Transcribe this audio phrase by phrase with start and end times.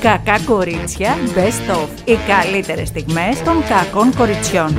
[0.00, 1.88] Κακά κορίτσια Best of.
[2.04, 4.76] Οι καλύτερες στιγμές των κακών κοριτσιών.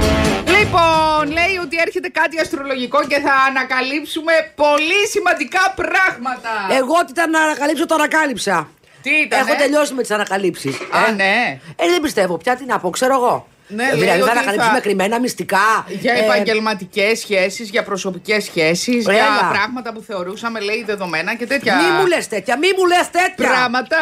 [0.57, 6.49] Λοιπόν, λέει ότι έρχεται κάτι αστρολογικό και θα ανακαλύψουμε πολύ σημαντικά πράγματα.
[6.79, 8.69] Εγώ τι ήταν να ανακαλύψω, το ανακάλυψα.
[9.01, 10.75] Τι ήταν, Έχω τελειώσει με τις ανακαλύψεις.
[10.75, 11.59] Α, ναι.
[11.75, 13.47] Ε, δεν πιστεύω πια τι να πω, ξέρω εγώ.
[13.71, 15.85] Ναι, Ε, λέει δηλαδή θα ότι ανακαλύψουμε θα- κρυμμένα μυστικά.
[15.87, 19.49] Για ε, επαγγελματικές σχέσεις, για προσωπικές σχέσεις, για Έλα.
[19.49, 21.75] πράγματα που θεωρούσαμε, λέει, δεδομένα και τέτοια.
[21.75, 23.47] Μη μου λες τέτοια, μη μου λες τέτοια.
[23.49, 23.97] Πράγματα,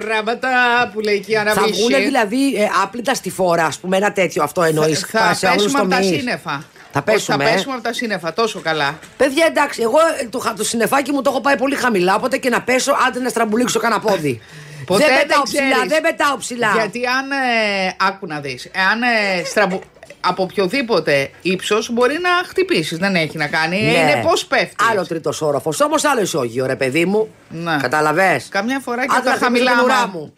[0.00, 0.48] πράγματα
[0.92, 1.72] που λέει και η Θα Αναβίση.
[1.72, 5.00] βγουν δηλαδή ε, άπλυτα στη φόρα, ας πούμε, ένα τέτοιο αυτό εννοείς.
[5.10, 6.64] Θα πέσουμε από τα σύννεφα.
[6.92, 7.52] Θα Ότι πέσουμε, Θα ε.
[7.54, 8.98] πέσουμε από τα σύννεφα, τόσο καλά.
[9.16, 12.36] Παιδιά, εντάξει, εγώ ε, το, χα- το συννεφάκι μου το έχω πάει πολύ χαμηλά, οπότε
[12.36, 14.40] και να πέσω, άντε να στραμπουλήξω κανένα πόδι.
[14.88, 15.88] Ποτέ δεν δεν πετάω ψηλά, ξέρεις.
[15.92, 16.72] δεν πετάω ψηλά.
[16.74, 17.30] Γιατί αν.
[17.30, 18.64] Ε, άκου να δεις.
[18.72, 19.82] Εάν ε, στραμπου-
[20.20, 22.98] από οποιοδήποτε ύψος μπορεί να χτυπήσεις.
[22.98, 23.82] Δεν έχει να κάνει.
[23.82, 23.90] Ναι.
[23.98, 24.88] Είναι πώς πέφτεις.
[24.90, 25.80] Άλλο τρίτος όροφος.
[25.80, 27.34] Όμως άλλο ισόγειο, ρε παιδί μου.
[27.48, 27.76] Ναι.
[27.82, 28.40] Καταλαβέ.
[28.48, 30.34] Καμιά φορά και τα χαμηλά ουρά άμα- μου.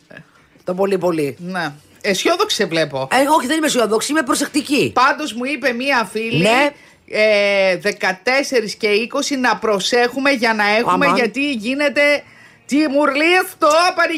[0.64, 1.36] Το πολύ πολύ.
[1.38, 1.72] Ναι.
[2.00, 3.08] Αισιόδοξη σε βλέπω.
[3.12, 4.92] Ε, όχι, δεν είμαι αισιοδόξη, είμαι προσεκτική.
[4.94, 6.42] Πάντως μου είπε μία φίλη.
[6.42, 6.68] Ναι.
[7.12, 11.16] Ε, 14 και 20 να προσέχουμε για να έχουμε Αμάν.
[11.16, 12.22] γιατί γίνεται
[12.70, 13.68] τιμουρλίστο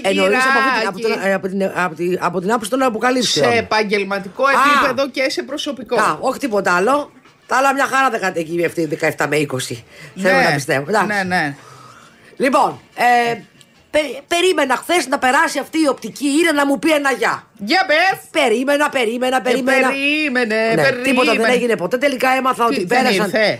[0.03, 0.59] Εννοείς από,
[0.89, 1.21] αυτή την- από, πανηγυράκι.
[1.21, 3.53] την- ε, από, την, από, την, από την άποψη των αποκαλύψεων.
[3.53, 4.51] Σε επαγγελματικό Α.
[4.51, 6.01] επίπεδο και σε προσωπικό.
[6.01, 7.13] Α, όχι τίποτα άλλο.
[7.47, 9.57] Τα άλλα μια χαρά δεν είχατε εκεί αυτή 17 με 20.
[10.17, 10.85] Θέλω να πιστεύω.
[10.89, 11.07] εντάξει.
[11.07, 11.57] Ναι, ναι.
[12.37, 12.81] Λοιπόν,
[13.31, 13.41] ε,
[13.91, 17.47] πε- περίμενα χθες να περάσει αυτή η οπτική είναι να μου πει ένα γεια.
[17.59, 18.19] Για πες.
[18.31, 19.89] Περίμενα, περίμενα, περίμενα.
[19.89, 21.03] περίμενε, Ναι, περίμενε.
[21.03, 21.97] τίποτα δεν έγινε ποτέ.
[21.99, 23.25] Τελικά έμαθα Τι, ότι δεν πέρασαν.
[23.27, 23.59] ήρθε;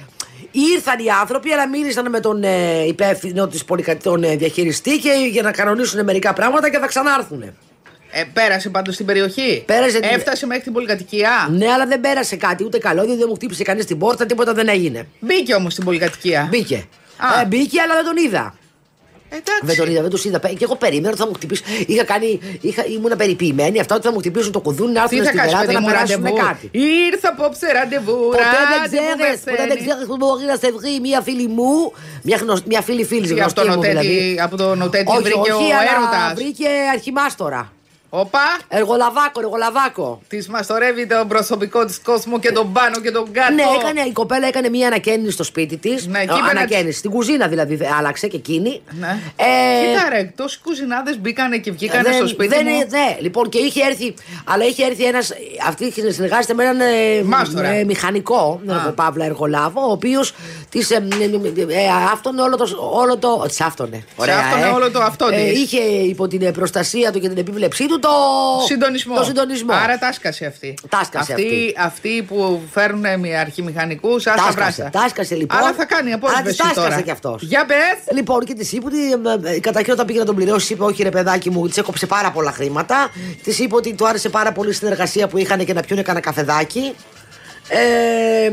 [0.53, 5.43] Ήρθαν οι άνθρωποι, αλλά μίλησαν με τον ε, υπεύθυνο της πολυκατοικών ε, διαχειριστή και για
[5.43, 7.43] να κανονίσουν μερικά πράγματα και θα ξανάρθουν.
[8.15, 12.37] Ε, πέρασε πάντως στην περιοχή; Πέρασε την- Έφτασε μέχρι την πολυκατοικία; Ναι, αλλά δεν πέρασε
[12.37, 15.07] κάτι, ούτε καλό, δεν μου χτύπησε κανείς την πόρτα, τίποτα δεν έγινε.
[15.21, 16.85] Μπήκε όμως στην πολυκατοικία; Μπήκε.
[17.17, 17.41] Α.
[17.41, 18.55] Ε, μπήκε, αλλά δεν τον είδα.
[19.35, 19.61] Εντάξει.
[19.63, 20.39] Δεν τον είδα, δεν του είδα.
[20.39, 21.63] Και εγώ περίμενα ότι θα μου χτυπήσει.
[21.87, 25.25] Είχα κάνει, είχα, ήμουν περιποιημένη αυτά ότι θα μου χτυπήσουν το κουδούνι, να έρθουν Τι
[25.25, 26.69] θα στην κάνεις, Ελλάδα παιδί να μου, περάσουν ραντεβού; κάτι.
[27.13, 28.19] Ήρθα απόψε ραντεβού.
[28.19, 29.87] Ποτέ δεν ραντεβού ξέρεις, με ποτέ δεν σένει.
[29.87, 31.93] ξέρεις που μπορεί να σε βρει μία φίλη μου,
[32.23, 34.41] μια, γνωσ- μια φίλη φίλης Τι, γνωστή από μου τον Οτέτη- δηλαδή.
[34.47, 36.33] από τον Οτέτη όχι, βρήκε ο όχι, αλλά έρωτας.
[36.35, 37.73] βρήκε αρχιμάστορα.
[38.15, 38.41] Όπα.
[38.69, 40.21] Εργολαβάκο, εργολαβάκο.
[40.29, 43.55] Της μαστορεύει τον προσωπικό της κόσμο και τον πάνω και τον κάτω.
[43.55, 46.07] Ναι, έκανε, η κοπέλα έκανε μία ανακαίνιση στο σπίτι της.
[46.07, 46.99] Ναι, εκεί είπε να ανακαίνιση.
[46.99, 48.83] Στην κουζίνα δηλαδή άλλαξε και εκείνη.
[48.91, 49.19] Ναι.
[49.37, 49.45] Ε,
[49.87, 52.75] Κοίτα ρε, τόσοι κουζινάδες μπήκανε και βγήκανε δεν- στο σπίτι δεν μου.
[52.75, 54.15] είναι- ναι, λοιπόν, και είχε έρθει.
[54.45, 55.19] Αλλά είχε έρθει ένα.
[55.67, 57.69] Αυτή συνεργάζεται με έναν ε, Μάστορα.
[57.69, 58.75] ε, μηχανικό, Α.
[58.89, 60.35] ε, Παύλα Εργολάβο, ο οποίος
[60.73, 60.91] της.
[60.91, 62.67] Ε, ε, ε, άφτωνε όλο το.
[62.93, 64.05] Όλο το της άφτωνε.
[64.17, 64.69] Ωραία, άφτωνε ε.
[64.69, 65.61] όλο το αυτό Ε, της.
[65.61, 68.09] είχε υπό την ε, προστασία του και την επίβλεψή του το.
[68.67, 69.17] Συντονισμό.
[69.17, 69.73] Το συντονισμό.
[69.75, 70.75] Άρα τάσκασε αυτή.
[70.89, 71.75] Τάσκασε αυτή, αυτή.
[71.79, 74.91] αυτοί που φέρνουν με αρχιμηχανικού, άστα Τάσκασε, βράσα.
[74.93, 75.59] τάσκασε, λοιπόν.
[75.59, 77.01] Αλλά θα κάνει Αλλά απόσβεση της τάσκασε τώρα.
[77.01, 77.43] κι αυτός.
[77.43, 78.15] Για πες.
[78.15, 79.13] Λοιπόν, και της είπε ότι
[79.49, 82.07] ε, ε, καταρχήν όταν πήγε να τον πληρώσει, είπε: Όχι, ρε παιδάκι μου, της έκοψε
[82.07, 83.09] πάρα πολλά χρήματα.
[83.43, 86.25] Της είπε ότι του άρεσε πάρα πολύ η συνεργασία που είχαν και να πιούνε κανένα
[86.25, 86.95] καφεδάκι.
[87.69, 88.51] Ε,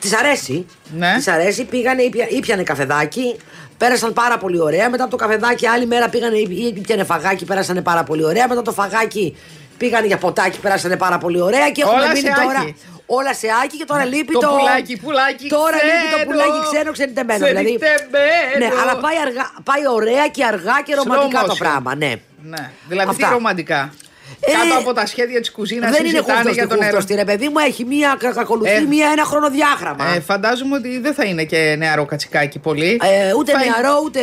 [0.00, 0.66] Της αρέσει.
[0.96, 1.12] Ναι.
[1.16, 1.64] Της αρέσει.
[1.64, 3.36] Πήγανε, ήπια, ήπιανε καφεδάκι.
[3.78, 4.90] Πέρασαν πάρα πολύ ωραία.
[4.90, 8.48] Μετά από το καφεδάκι, άλλη μέρα πήγανε, ή- ήπιανε φαγάκι, πέρασανε πάρα πολύ ωραία.
[8.48, 9.36] Μετά το φαγάκι
[9.76, 11.70] πήγανε για ποτάκι, πέρασανε πάρα πολύ ωραία.
[11.70, 12.58] Και έχουμε Όλα μείνει σε τώρα.
[12.60, 12.76] άκι.
[13.06, 14.48] Όλα σε άκι και τώρα λείπει Το το.
[14.48, 16.30] πουλάκι, πουλάκι Τώρα λείπει το ξένο.
[16.30, 17.46] πουλάκι ξένο ξενιτεμένο.
[17.46, 17.64] Δηλαδή.
[17.64, 18.58] Ξενιτεμένο.
[18.58, 21.58] Ναι, αλλά πάει, αργά, πάει ωραία και αργά και ρομαντικά Slow το motion.
[21.58, 22.12] πράγμα, ναι.
[22.42, 23.26] Ναι, δηλαδή Αυτά.
[23.26, 23.92] τι ρομαντικά;
[24.40, 27.14] Ε, Κάτω από τα σχέδια της κουζίνας Δεν είναι συζητάνε χούφτος για τον χούφτος, έρωτα.
[27.14, 28.80] ρε παιδί μου, έχει μία, κα- ακολουθεί Ε.
[28.80, 30.14] μία, ένα χρονοδιάγραμμα.
[30.14, 33.00] Ε, φαντάζομαι ότι δεν θα είναι και νεαρό κατσικάκι πολύ.
[33.02, 34.20] Ε, ούτε Θα είναι- νεαρό ούτε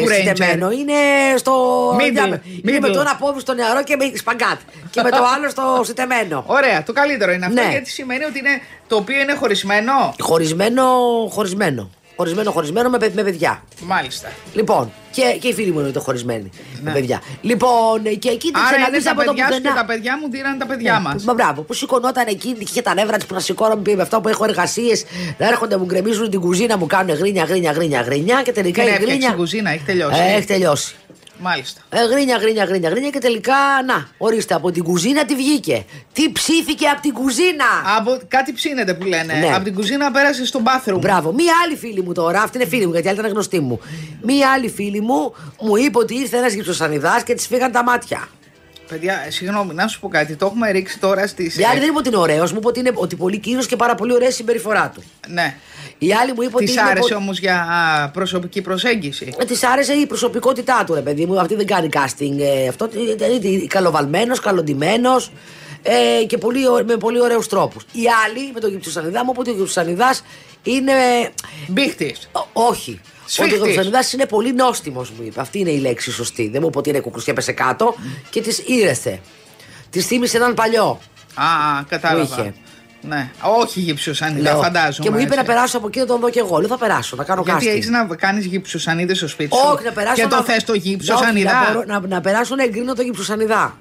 [0.00, 0.14] Του Ranger.
[0.14, 0.70] συντεμένο.
[0.70, 0.92] Είναι
[1.36, 1.54] στο.
[1.96, 2.02] Middle,
[2.62, 2.92] Είναι με middle.
[2.92, 4.58] το ένα πόδι στο νεαρό και με σπαγκάτ.
[4.90, 6.44] και με το άλλο στο συντεμένο.
[6.46, 7.68] Ωραία, το καλύτερο είναι αυτό Ναι.
[7.70, 10.14] γιατί σημαίνει ότι είναι το οποίο είναι χωρισμένο.
[10.20, 10.82] Χωρισμένο,
[11.30, 11.90] χωρισμένο.
[12.16, 13.62] Χωρισμένο, χωρισμένο με, παι- με παιδιά.
[13.82, 14.28] Μάλιστα.
[14.54, 16.50] Λοιπόν, και, και οι φίλοι μου είναι το χωρισμένοι
[16.82, 16.92] με Ναι.
[16.92, 17.22] παιδιά.
[17.40, 19.74] Λοιπόν, και εκεί την Άρα είναι ξαναδείς τα από το παιδιά σου και πουθενά.
[19.80, 21.24] τα παιδιά μου δίνανε τα παιδιά μας.
[21.24, 24.20] Μα μπράβο, που σηκωνόταν εκεί και είχε τα νεύρα της που να σηκώνομαι με αυτό
[24.20, 25.04] που έχω εργασίες.
[25.38, 28.90] Να έρχονται, μου γκρεμίζουν την κουζίνα, μου κάνουν γρίνια, γρίνια, γρίνια, γρίνια και τελικά Την
[28.90, 29.32] η έφτιαξε γρίνια.
[29.32, 30.20] η κουζίνα, έχει τελειώσει.
[30.22, 30.94] Ε, έχει τελειώσει.
[31.38, 31.80] Μάλιστα.
[31.88, 33.54] Ε, γρίνια, γρίνια, γρίνια, γρίνια και τελικά,
[33.86, 35.84] να, ορίστε, από την κουζίνα τι βγήκε.
[36.12, 37.64] Τι ψήθηκε από την κουζίνα;
[37.98, 39.32] Από, κάτι ψήνεται που λένε.
[39.32, 39.54] Ναι.
[39.54, 40.98] Από την κουζίνα πέρασε στο bathroom.
[41.00, 41.32] Μπράβο.
[41.32, 43.80] Μία άλλη φίλη μου τώρα, αυτή είναι φίλη μου γιατί η άλλη ήταν γνωστή μου.
[44.22, 48.28] Μία άλλη φίλη μου μου είπε ότι ήρθε ένας γυψοσανιδάς και της φύγαν τα μάτια.
[48.88, 50.36] Παιδιά, ε, συγγνώμη, να σου πω κάτι.
[50.36, 51.58] Το έχουμε ρίξει τώρα στις.
[51.58, 53.76] Η άλλη δεν είπε ότι είναι ωραίος, μου είπε ότι είναι ότι πολύ κύριο και
[53.76, 55.02] πάρα πολύ ωραία η συμπεριφορά του.
[55.28, 55.56] Ναι.
[55.98, 56.64] Η άλλη μου είπε ότι.
[56.64, 59.34] Της είναι άρεσε πο- όμως για α, προσωπική προσέγγιση.
[59.38, 61.40] Ε, Της άρεσε η προσωπικότητά του, ρε παιδί μου.
[61.40, 62.38] Αυτή δεν κάνει casting.
[62.38, 65.10] Ε, αυτό είναι καλοβαλμένος, καλοντημένο
[65.82, 67.82] ε, και πολύ, ω- με πολύ ωραίους τρόπους.
[67.92, 70.14] Η άλλη με τον Γυψουσανιδά μου είπε ότι ο Γυψουσανιδά
[70.62, 70.92] είναι.
[71.68, 72.14] Μπίχτη.
[72.32, 73.00] Ό- όχι.
[73.26, 73.60] Σφίχτης.
[73.60, 75.40] ο Γυψανιδά είναι πολύ νόστιμος, μου είπε.
[75.40, 76.48] Αυτή είναι η λέξη σωστή.
[76.48, 77.94] Δεν μου είπε ότι είναι κουκουσιά έπεσε κάτω
[78.30, 79.20] και τη ήρεθε.
[79.90, 81.00] Τη θύμισε έναν παλιό.
[81.34, 81.44] Α,
[81.88, 82.22] κατάλαβα.
[82.40, 82.54] είχε.
[83.00, 83.30] Ναι.
[83.40, 84.62] Όχι γυψοσανίδα, Λέω.
[84.62, 85.04] φαντάζομαι.
[85.08, 85.38] Και μου είπε έτσι.
[85.38, 86.58] να περάσω από εκεί να τον δω και εγώ.
[86.58, 87.70] Λέω θα περάσω, να κάνω Γιατί casting.
[87.70, 90.22] έχεις να κάνεις γυψοσανίδες στο σπίτι σου; Όχι, να περάσω.
[90.22, 90.42] Και το να...
[90.42, 91.52] θες το Όχι, γυψοσανίδα.
[91.52, 93.78] Να, μπορώ- να, να περάσω να εγκρίνω το γυψοσανιδά.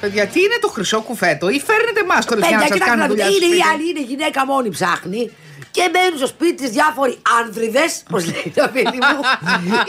[0.00, 3.08] Παιδιά, τι είναι το χρυσό κουφέτο, ή φέρνετε μάσκορε για να Παιδιά, σας κοιτάξτε κάνουν
[3.08, 3.36] να δείτε, δουλειά.
[3.38, 5.30] στο είναι η σπίτι; άλλη, είναι γυναίκα μόνη ψάχνει.
[5.76, 9.20] Και μπαίνουν στο σπίτι της διάφοροι άνδριδε, πώ λέει το παιδί μου,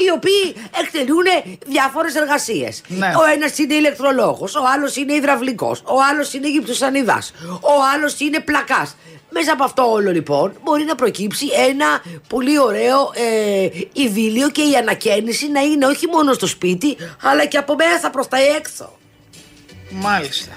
[0.05, 1.25] οι οποίοι εκτελούν
[1.65, 2.81] διάφορες εργασίες.
[2.87, 3.07] Ναι.
[3.07, 8.39] Ο ένας είναι ηλεκτρολόγος, ο άλλος είναι υδραυλικός, ο άλλος είναι γυψοσανιδάς, ο άλλος είναι
[8.39, 8.95] πλακάς.
[9.29, 14.75] Μέσα από αυτό όλο λοιπόν μπορεί να προκύψει ένα πολύ ωραίο ε, ειδήλιο και η
[14.75, 18.97] ανακαίνιση να είναι όχι μόνο στο σπίτι αλλά και από μέσα προς τα έξω.
[19.89, 20.51] Μάλιστα.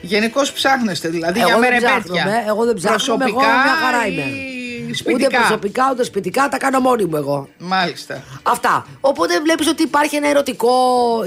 [0.00, 2.00] Γενικώ ψάχνεστε, δηλαδή Εγώ για δεν μερεπέτια.
[2.04, 4.94] ψάχνομαι, εγώ δεν ψάχνομαι, εγώ Προσωπικά μια χαρά ή είμαι.
[4.94, 7.48] Σπιτικά; Ούτε προσωπικά ούτε σπιτικά τα κάνω μόνη μου εγώ.
[7.58, 8.22] Μάλιστα.
[8.42, 8.86] Αυτά.
[9.00, 10.70] Οπότε βλέπεις ότι υπάρχει ένα ερωτικό.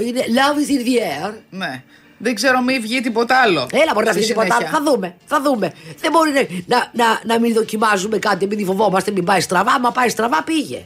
[0.06, 1.32] Είναι love is in the air.
[1.50, 1.82] Ναι.
[2.18, 3.66] Δεν ξέρω μη βγει τίποτα άλλο.
[3.72, 4.66] Έλα, μπορεί να στη βγει τίποτα άλλο.
[4.66, 4.78] συνέχεια.
[4.78, 5.14] Θα δούμε.
[5.26, 5.72] Θα δούμε.
[6.00, 9.72] Δεν μπορεί να, να, να, να μην δοκιμάζουμε κάτι επειδή φοβόμαστε μην πάει στραβά.
[9.72, 10.82] Άμα πάει στραβά, πήγε.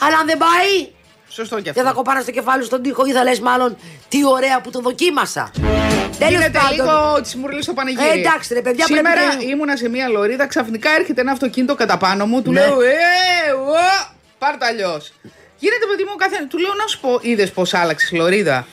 [0.00, 0.88] Αλλά αν δεν πάει,
[1.34, 1.82] Σωστό και αυτό.
[1.82, 3.76] δεν θα κοπάνα στο κεφάλι σου στον τοίχο ή θα λες μάλλον
[4.08, 5.50] τι ωραία που το δοκίμασα.
[6.18, 8.06] Τέλος Γίνεται λίγο τη μουρλή στο πανηγύρι.
[8.08, 11.74] Ε, εντάξει, ρε παιδιά, Σήμερα πρέπει να- ήμουνα σε μία λωρίδα, ξαφνικά έρχεται ένα αυτοκίνητο
[11.74, 12.60] κατά πάνω μου, του Ναι.
[12.60, 12.92] λέω Ε,
[13.52, 15.12] ω, πάρ' το αλλιώς.
[15.58, 16.46] Γίνεται παιδί μου κάθε.
[16.50, 18.66] Του λέω να σου πω, είδες πώ άλλαξες λωρίδα.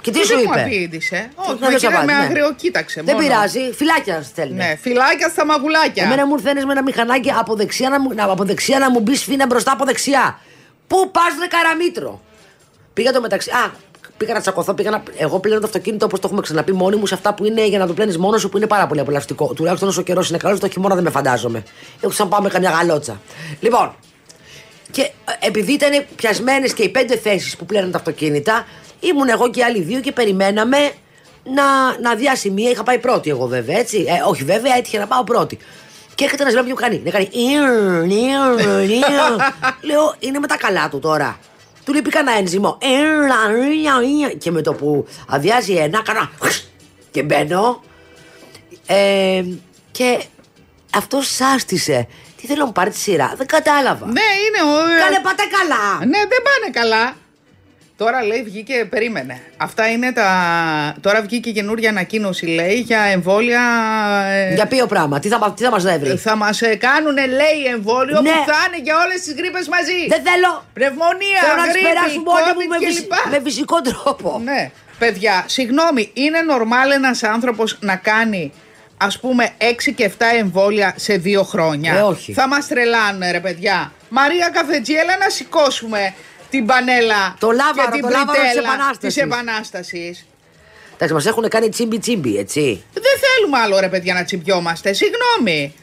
[0.00, 0.60] Και τι Και σου δεν μου είπε.
[0.62, 1.28] απήντησε.
[1.30, 2.24] Τι Όχι, να με, δεν κοίτα- σου με απάντησε, ναι.
[2.24, 3.02] αγριοκοίταξε.
[3.02, 3.26] Δεν μόνο.
[3.26, 4.54] πειράζει, φυλάκια στέλνει.
[4.54, 6.04] Ναι, φυλάκια στα μαγουλάκια.
[6.04, 9.00] Εμένα μου ήρθε με ένα μηχανάκι από δεξιά να μου, να, από δεξιά να μου
[9.00, 10.38] μπει σφίνα μπροστά από δεξιά.
[10.92, 12.20] Πού πας, ρε καραμίτρο;
[12.92, 13.50] Πήγα το μεταξύ.
[13.50, 13.70] Α,
[14.16, 14.74] πήγα να τσακωθώ.
[14.74, 15.02] Πήγα να...
[15.16, 17.78] Εγώ πλένω το αυτοκίνητο όπως το έχουμε ξαναπεί μόνοι μου σε αυτά που είναι για
[17.78, 19.54] να το πλένεις μόνος σου που είναι πάρα πολύ απολαυστικό.
[19.54, 21.62] Τουλάχιστον όσο καιρός είναι καλός, το χειμώνα δεν με φαντάζομαι.
[22.00, 23.20] Έχω σαν πάμε καμιά γαλότσα.
[23.60, 23.94] Λοιπόν,
[24.90, 28.66] και ε, επειδή ήταν πιασμένες και οι πέντε θέσεις που πλέναν τα αυτοκίνητα,
[29.00, 30.78] ήμουν εγώ και οι άλλοι δύο και περιμέναμε
[31.44, 32.70] να, να διάσει μία.
[32.70, 34.04] Είχα πάει πρώτη εγώ βέβαια, έτσι.
[34.08, 35.58] Ε, όχι βέβαια, έτυχε να πάω πρώτη.
[36.22, 37.02] Και έρχεται ένας λέω μου κάνει.
[37.04, 37.28] Να κάνει.
[37.32, 39.04] «Ιρ, ιρ, ιρ».
[39.80, 41.38] Λέω, είναι με τα καλά του τώρα.
[41.84, 42.78] Του λέει κανένα ένζυμο.
[42.80, 43.22] «Ιρ,
[43.64, 44.38] ιρ, ιρ».
[44.38, 46.30] Και με το που αδειάζει ένα, κάνα.
[47.10, 47.82] Και μπαίνω.
[48.86, 49.42] Ε,
[49.90, 50.22] και
[50.94, 52.08] αυτός σάστησε.
[52.36, 53.34] Τι θέλω να μου πάρει τη σειρά.
[53.36, 54.06] Δεν κατάλαβα.
[54.06, 54.12] Ναι,
[54.46, 55.00] είναι ο.
[55.04, 56.06] Καλέ, πάτε καλά.
[56.06, 57.14] Ναι, δεν πάνε καλά.
[57.96, 59.40] Τώρα λέει βγήκε, περίμενε.
[59.56, 60.28] Αυτά είναι τα.
[61.00, 63.60] Τώρα βγήκε καινούργια ανακοίνωση, λέει, για εμβόλια.
[64.28, 66.16] ε, Για ποιο πράγμα, τι θα, μα- τι θα μας έβρει.
[66.16, 68.30] Θα μας κάνουν, λέει, εμβόλιο Ναι.
[68.30, 69.92] που θα είναι για όλες τις γρήπες μαζί.
[70.08, 70.64] Δεν θέλω.
[70.72, 73.16] Πνευμονία, Θέλω να τις γρήπη, περάσουν μόνοι μου COVID με, και φυσ- λοιπά.
[73.30, 74.40] με φυσικό τρόπο.
[74.44, 74.70] Ναι.
[74.98, 78.52] Παιδιά, συγγνώμη, είναι νορμάλ ένας άνθρωπος να κάνει
[78.96, 82.32] ας πούμε 6 και 7 εμβόλια σε δύο χρόνια; Ε, όχι.
[82.32, 83.92] Θα μας τρελάνε ρε παιδιά.
[84.08, 86.14] Μαρία Καφετζή, έλα να σηκώσουμε
[86.52, 89.14] την πανέλα Το λάβαρο, και την το λάβαρο της πριτέλα Επανάστασης.
[89.14, 90.26] της Επανάστασης.
[90.94, 92.82] Εντάξει, μας έχουν κάνει τσίμπι τσίμπι, έτσι.
[92.92, 94.92] Δεν θέλουμε άλλο ρε παιδιά να τσιμπιόμαστε.
[94.92, 95.74] Συγγνώμη.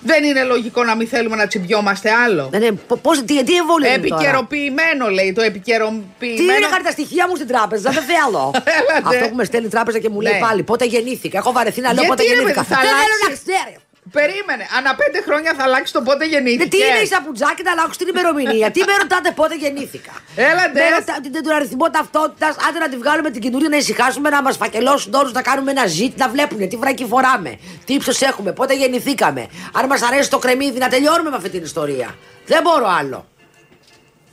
[0.00, 2.48] Δεν είναι λογικό να μην θέλουμε να τσιμπιόμαστε άλλο.
[2.52, 6.56] Δεν είναι, πώς, τι, τι εμβόλιο είναι τώρα; Επικαιροποιημένο λέει το Τι επικαιροποιημένο.
[6.56, 8.44] είναι χάρη τα στοιχεία μου στην τράπεζα, δεν θέλω.
[8.78, 9.16] Έλατε.
[9.16, 10.38] Αυτό που με στέλνει η τράπεζα και μου λέει Ναι.
[10.38, 11.38] πάλι πότε γεννήθηκα.
[11.38, 12.60] Έχω βαρεθεί να λέω Γιατί, πότε ρε, γεννήθηκα.
[12.64, 13.46] παιδί, θα Δεν θέλω αλλάξεις.
[13.46, 13.78] να ξέρεις.
[14.18, 14.64] Περίμενε.
[14.78, 16.64] Ανά πέντε χρόνια θα αλλάξεις το πότε γεννήθηκες.
[16.64, 18.66] Ναι, τι είναι η σαπουτζάκη να αλλάξω την ημερομηνία.
[18.74, 20.88] τι με ρωτάτε πότε γεννήθηκα; Έλα, Με ντε.
[20.98, 22.56] ρωτάτε την- τον αριθμό ταυτότητας.
[22.68, 25.86] Άντε να τη βγάλουμε την καινούρια να ησυχάσουμε, να μας φακελώσουν όλους, να κάνουμε ένα
[25.86, 29.46] ζήτ, να βλέπουν τι βράκι φοράμε, τι ύψος έχουμε, πότε γεννηθήκαμε.
[29.72, 32.08] Αν μας αρέσει το κρεμμύδι, να τελειώνουμε με αυτή την ιστορία.
[32.46, 33.26] Δεν μπορώ άλλο.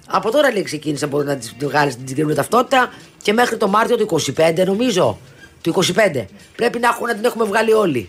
[0.08, 3.98] Από τώρα λέει ξεκίνησα μπορεί να της βγάλεις την καινούργια ταυτότητα και μέχρι το Μάρτιο
[3.98, 5.18] του 25 νομίζω.
[5.62, 6.26] Του 25.
[6.56, 8.08] Πρέπει να, έχουν, να την έχουμε βγάλει όλοι.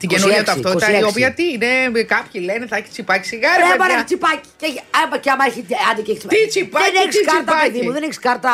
[0.00, 1.08] Την καινούργια 26, ταυτότητα, η 26.
[1.12, 3.60] οποία τι είναι, κάποιοι λένε θα έχει τσιπάκι σιγάρι.
[3.62, 3.76] Ρε, παιδιά.
[3.78, 4.46] μα ρε, τσιπάκι.
[4.60, 5.60] Και, έχει- άμα και άμα έχει.
[5.90, 7.70] Άντε και έχει Τι τσιπάκι, Δεν έχεις τι κάρτα, τσιπάκι.
[7.72, 7.92] παιδί μου.
[7.96, 8.52] Δεν έχεις κάρτα.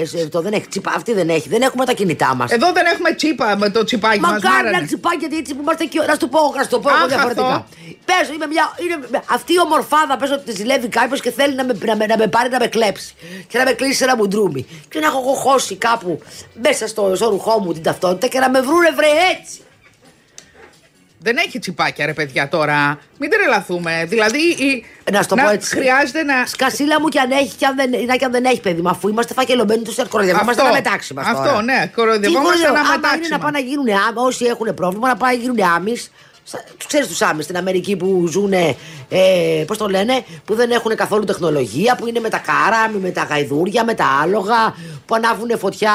[0.00, 0.90] Ε, σε- το, δεν έχεις τσιπά.
[0.98, 1.48] Αυτή δεν έχει.
[1.54, 2.48] Δεν έχουμε τα κινητά μας.
[2.56, 4.30] Εδώ δεν έχουμε τσίπα με το τσιπάκι μας.
[4.42, 5.98] Μακάρι να τσιπάκι γιατί έτσι που είμαστε και.
[6.10, 7.46] Να σου το πω, να σου το πω εγώ Αχ, διαφορετικά.
[7.46, 7.66] αυτό.
[8.08, 8.96] Πες, είμαι μια, είναι,
[9.36, 12.16] αυτή η ομορφάδα πες ότι τη ζηλεύει κάποιος και θέλει να με, να, με, να
[12.16, 13.14] με πάρει να με κλέψει
[13.48, 14.66] και να με κλείσει σε ένα μπουντρούμι.
[14.88, 16.22] Και να έχω εγώ χώσει κάπου
[16.62, 19.06] μέσα στο, στο ρουχό μου την ταυτότητα και να με βρούνε βρε
[19.40, 19.58] έτσι.
[21.20, 22.98] Δεν έχει τσιπάκια ρε παιδιά τώρα.
[23.18, 24.04] Μην τρελαθούμε.
[24.08, 25.74] Δηλαδή η- Να σου το πω έτσι.
[25.76, 26.46] χρειάζεται να.
[26.46, 28.88] Σκασίλα μου κι αν έχει, κι αν δεν, είναι, κι αν δεν έχει παιδί μου,
[28.88, 30.64] αφού είμαστε φακελωμένοι τους κοροϊδευόμαστε Αυτό.
[30.74, 31.22] να μετάξει μα.
[31.22, 33.44] Αυτό, ναι, κοροϊδευόμαστε Τι κοροϊδευ- να άμα μετάξει είναι να μας.
[33.44, 36.10] πάνε να γίνουν άμυ, όσοι έχουν πρόβλημα, να πάνε να γίνουν άμυς.
[36.76, 38.74] Τους ξέρεις τους άμυς στην Αμερική που ζουν, ε,
[39.66, 43.22] πώς το λένε, που δεν έχουν καθόλου τεχνολογία, που είναι με τα κάραμε, με τα
[43.22, 44.74] γαϊδούρια, με τα άλογα,
[45.06, 45.92] που ανάβουν φωτιά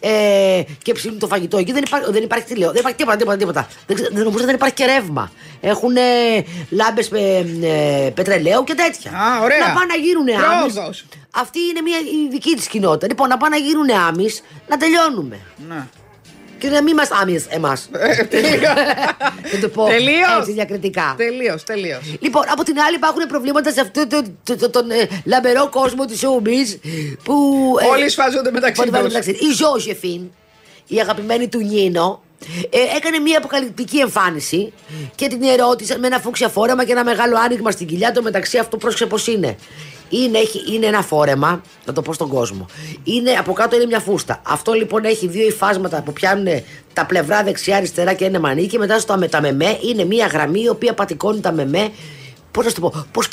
[0.00, 1.72] ε, και ψήνουν το φαγητό εκεί.
[1.72, 3.36] Δεν υπάρχει, δεν υπάρχει τηλεό, δεν υπάρχει τίποτα, τίποτα.
[3.36, 3.68] τίποτα.
[3.86, 5.32] Δεν, ξε- δεν νομίζω δεν υπάρχει και ρεύμα.
[5.60, 5.96] Έχουν
[6.70, 9.10] λάμπες ε, πετρελαίου και τέτοια.
[9.10, 9.58] Α, ωραία.
[9.58, 10.72] Να πάνε να γίνουν άμυς.
[10.74, 11.04] Πρόοδος.
[11.30, 13.06] Αυτή είναι μια η δική της κοινότητα.
[13.06, 15.38] Λοιπόν, να πάνε να γίνουν άμυς, να τελειώνουμε.
[15.68, 15.86] Ναι.
[16.58, 17.88] Και να μην είμαστε άμυ εμάς.
[17.92, 18.60] Ε, τελείως.
[19.52, 20.38] Να το πω Τελείως.
[20.40, 21.14] έτσι διακριτικά.
[21.16, 22.00] Τελείως, τελείως.
[22.20, 26.04] Λοιπόν, από την άλλη υπάρχουν προβλήματα σε αυτό το, το, το- τον ε, λαμπερό κόσμο
[26.06, 26.78] του showbiz
[27.24, 27.34] που.
[27.80, 29.26] ε, Όλοι σφάζονται μεταξύ που βάλουν τους.
[29.26, 30.20] Η Ζώζεφιν,
[30.86, 32.22] η αγαπημένη του Νίνο,
[32.70, 34.72] ε, έκανε μια αποκαλυπτική εμφάνιση
[35.14, 38.12] και την ερώτησαν με ένα φούξια φόρεμα και ένα μεγάλο άνοιγμα στην κοιλιά.
[38.12, 39.56] Το μεταξύ αυτό πρόσεξε πώς είναι.
[40.08, 42.66] Είναι, έχει, είναι ένα φόρεμα, να το πω στον κόσμο.
[43.04, 44.40] Είναι, από κάτω είναι μια φούστα.
[44.46, 46.46] Αυτό λοιπόν έχει δύο υφάσματα που πιάνουν
[46.92, 48.68] τα πλευρά δεξιά-αριστερά και είναι μανίκι.
[48.68, 51.90] Και μετά στο με- τα μεμέ είναι μια γραμμή η οποία πατικώνει τα μεμέ
[52.50, 53.28] Πώς να σου το πω, πώς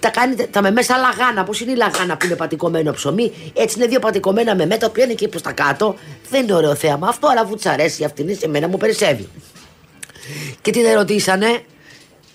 [0.00, 1.44] τα κάνετε τα μεμέ σαν λαγάνα.
[1.44, 3.32] Πώς είναι η λαγάνα που είναι πατικωμένο ψωμί.
[3.54, 5.94] Έτσι είναι δύο πατικωμένα μεμέ τα οποία είναι εκεί προς τα κάτω.
[6.30, 9.28] Δεν είναι ωραίο θέαμα αυτό, αλλά αφού τη αρέσει αυτήν, σε μένα μου περισσεύει.
[10.62, 11.62] Και την ερωτήσανε.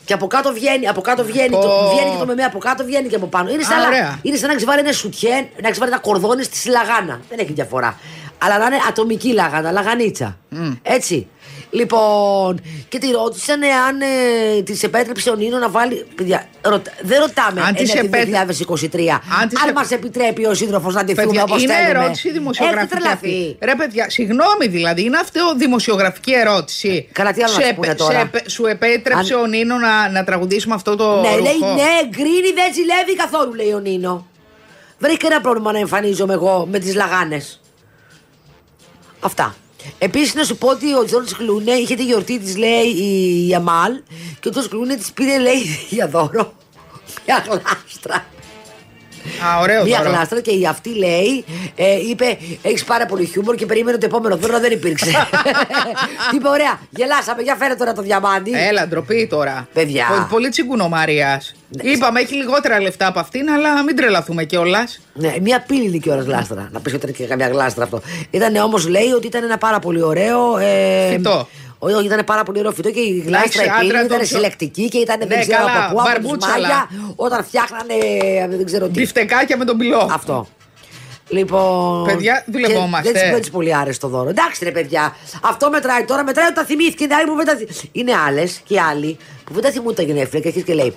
[0.06, 1.90] Και από κάτω βγαίνει, από κάτω βγαίνει, το, Πω.
[1.94, 3.50] βγαίνει και το μεμέ, από κάτω βγαίνει και από πάνω.
[3.50, 4.20] Είναι σαν, Α, λα- ωραία.
[4.22, 7.20] είναι σαν να ξεβάρει ένα σουτιέν, να ξεβάρει ένα κορδόνι στη λαγάνα.
[7.30, 8.00] Δεν έχει διαφορά.
[8.38, 10.38] Αλλά να είναι ατομική λαγάνα, λαγανίτσα.
[10.82, 11.28] Έτσι.
[11.75, 16.05] Λοιπόν, και τη ρώτησαν εάν ε, της επέτρεψε ο Νίνο να βάλει.
[16.15, 19.22] Παιδιά, ρωτα- δεν ρωτάμε Αν της ένα το επέτρε- 2023.
[19.41, 22.00] Αν της αν επ- μας επιτρέπει ο σύντροφος να αντιθούμε Παιδιά, όπως είναι θέλουμε.
[22.03, 22.84] ερώτηση δημοσιογραφική.
[22.86, 23.27] Έχετε τρελαθεί.
[23.27, 23.58] αυτή.
[23.65, 27.10] Ρε παιδιά, συγγνώμη δηλαδή, είναι αυτό δημοσιογραφική ερώτηση.
[27.12, 29.46] Καλά, τι άλλο Σου να σου επέ- πούνε τώρα; σε επέ- Σου επέτρεψε Αν- ο
[29.46, 33.72] Νίνο να, να τραγουδήσουμε αυτό το Ναι, ρούχο; λέει ναι, γκρίνει, δεν ζηλεύει καθόλου, λέει
[33.72, 34.27] ο Νίνο.
[35.00, 37.62] Βρήκα ένα πρόβλημα να εμφανίζομαι εγώ με τις λαγάνες.
[39.20, 39.55] Αυτά.
[39.98, 42.88] Επίσης, να σου πω ότι ο Τζόρτζ Κλούνε είχε τη γιορτή της, λέει
[43.48, 43.94] η Αμάλ,
[44.39, 46.54] και ο Τζόρτζ Κλούνε της πήρε, λέει, για δώρο
[47.25, 48.25] μια γλάστρα.
[49.46, 50.10] Α, ωραίο Μια τώρα.
[50.10, 54.38] γλάστρα και η αυτή λέει, ε, είπε: Έχεις πάρα πολύ χιούμορ και περίμενε το επόμενο
[54.38, 55.05] δώρο, δεν υπήρξε.
[56.29, 58.51] Τι είπε, ωραία, γελάσαμε, για φέρε τώρα το διαμάντι.
[58.70, 59.67] Έλα, ντροπή τώρα.
[59.74, 60.05] Παιδιά.
[60.10, 61.53] Πο- Πολύ τσιγκούνο Μαρίας.
[61.84, 61.89] Ναι.
[61.91, 65.00] Είπαμε, έχει λιγότερα λεφτά από αυτήν, αλλά μην τρελαθούμε κιόλας.
[65.13, 66.70] Ναι, μια πύλη κιόλα γλάστρα.
[66.72, 68.01] Να πεις ότι ήταν και καμιά γλάστρα αυτό.
[68.29, 70.58] Ήταν όμως, λέει, ότι ήταν ένα πάρα πολύ ωραίο.
[70.58, 71.48] Ε, Φυτό.
[71.79, 74.08] Όχι, όχι, ήταν πάρα πολύ ωραίο φυτό και η γλάστρα έχεις η πύλη άντρα ήταν
[74.08, 76.53] τον Τζο- συλλεκτική και ήταν Ναι, δεν ξέρω καλά, από πού, από τους μπαρμπούτσαλα.
[76.67, 78.91] μάγια, όταν φτιάχνανε ε, δεν ξέρω τι.
[78.91, 80.10] Μπιφτεκάκια με τον πυλό.
[80.12, 80.48] Αυτό.
[81.27, 82.03] Λοιπόν.
[82.05, 83.08] Παιδιά, δουλευόμαστε.
[83.12, 84.29] και Δεν τη παίρνει πολύ άρεστο δώρο.
[84.29, 85.15] Εντάξει, ρε παιδιά.
[85.41, 86.24] Αυτό μετράει τώρα.
[86.24, 87.03] Μετράει όταν θυμήθηκε.
[87.03, 90.01] Είναι άλλοι που δεν τα θυ- Είναι άλλες και άλλοι που δεν τα θυμούνται τα
[90.01, 90.96] γενέθλια και αρχίζει και λέει.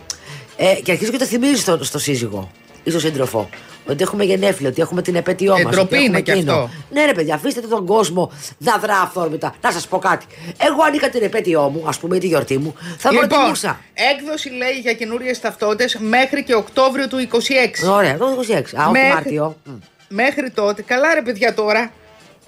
[0.56, 2.50] Ε, και αρχίζει και το θυμίζει στο, στο σύζυγο
[2.88, 3.49] ή στο σύντροφο.
[3.87, 5.71] Ότι έχουμε γενέθλια, ότι έχουμε την επέτειό Ε, μα.
[5.71, 6.71] ντροπή είναι κι αυτό.
[6.90, 9.54] Ναι, ρε παιδιά, αφήστε τον κόσμο να δρά αυθόρμητα.
[9.62, 10.26] Να σας πω κάτι.
[10.59, 13.80] Εγώ αν είχα την επέτειό μου, ας πούμε, ή τη γιορτή μου, θα Λοιπόν, προτιμούσα.
[13.95, 17.88] έκδοση λέει για καινούριες ταυτότητες μέχρι και Οκτώβριο του 26.
[17.90, 18.75] Ωραία, το 26.
[18.80, 19.57] Α, όχι Μέχρι- Μάρτιο.
[19.64, 19.71] Μ.
[20.09, 20.83] Μέχρι τότε.
[20.83, 21.90] Καλά, ρε παιδιά τώρα.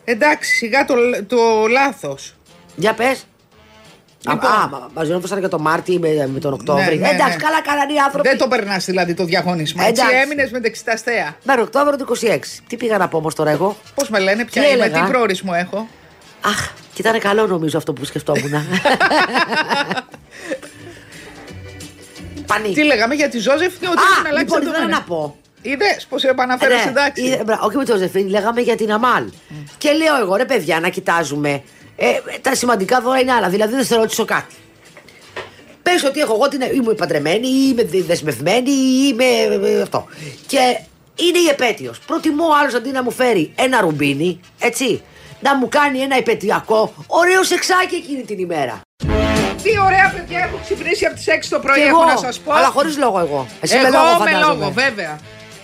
[0.04, 0.94] Εντάξει, σιγά το,
[1.26, 1.36] το
[1.70, 2.34] λάθος.
[2.76, 3.24] Για πες.
[4.28, 4.50] Λοιπόν.
[4.50, 6.98] Α, μα- μαζεύονταν και το Μάρτι με, με τον Οκτώβρη.
[6.98, 7.42] Ναι, ναι, Εντάξει, ναι.
[7.42, 8.28] καλά κάνανε οι άνθρωποι.
[8.28, 9.82] Δεν το περνάς δηλαδή το διαγωνισμό.
[9.86, 10.20] Έτσι Εντάξει.
[10.24, 11.36] έμεινες με δεξιταστέα.
[11.42, 12.38] Μέχρι Οκτώβριο του 26.
[12.66, 15.10] Τι πήγα να πω όμως τώρα εγώ; Πώς με λένε, ποια Τι είμαι, έλεγα; τι
[15.10, 15.88] προορισμό έχω;
[16.40, 18.52] Αχ, και ήταν καλό νομίζω αυτό που σκεφτόμουν.
[22.46, 22.72] Πανί.
[22.72, 24.98] Τι λέγαμε για τη Ζώζεφ και ότι έχουν Α, αλλάξει λοιπόν, τα ήθελα δεδομένα.
[24.98, 25.36] να πω.
[25.62, 27.22] Είδες πώς επαναφέρω Ναι, εντάξει.
[27.22, 29.24] είδε- μπρα- όχι με τον Ζεφίν, λέγαμε για την Αμάλ.
[29.78, 31.62] Και λέω εγώ, ρε παιδιά, να κοιτάζουμε.
[32.02, 33.48] Ε, τα σημαντικά δώρα είναι άλλα.
[33.48, 34.54] Δηλαδή, δεν θα ρωτήσω κάτι.
[35.82, 36.60] Πες ότι έχω εγώ την.
[36.74, 39.24] είμαι παντρεμένη, ή είμαι δε- δεσμευμένη, ή είμαι.
[39.68, 40.06] ε, αυτό.
[40.46, 40.58] Και
[41.24, 41.98] είναι η επέτειος.
[42.06, 45.02] Προτιμώ άλλος αντί να μου φέρει ένα ρουμπίνι, έτσι,
[45.40, 48.80] να μου κάνει ένα επαιτειακό ωραίο σεξάκι εκείνη την ημέρα.
[49.62, 52.38] Τι ωραία παιδιά έχω ξυπνήσει από τις 6 το πρωί, Και έχω εγώ, να σας
[52.38, 52.52] πω.
[52.52, 53.46] Αλλά χωρίς λόγο εγώ.
[53.60, 54.58] Εσύ Εγώ με λόγο, με φαντάζομαι.
[54.60, 55.18] λόγο, βέβαια.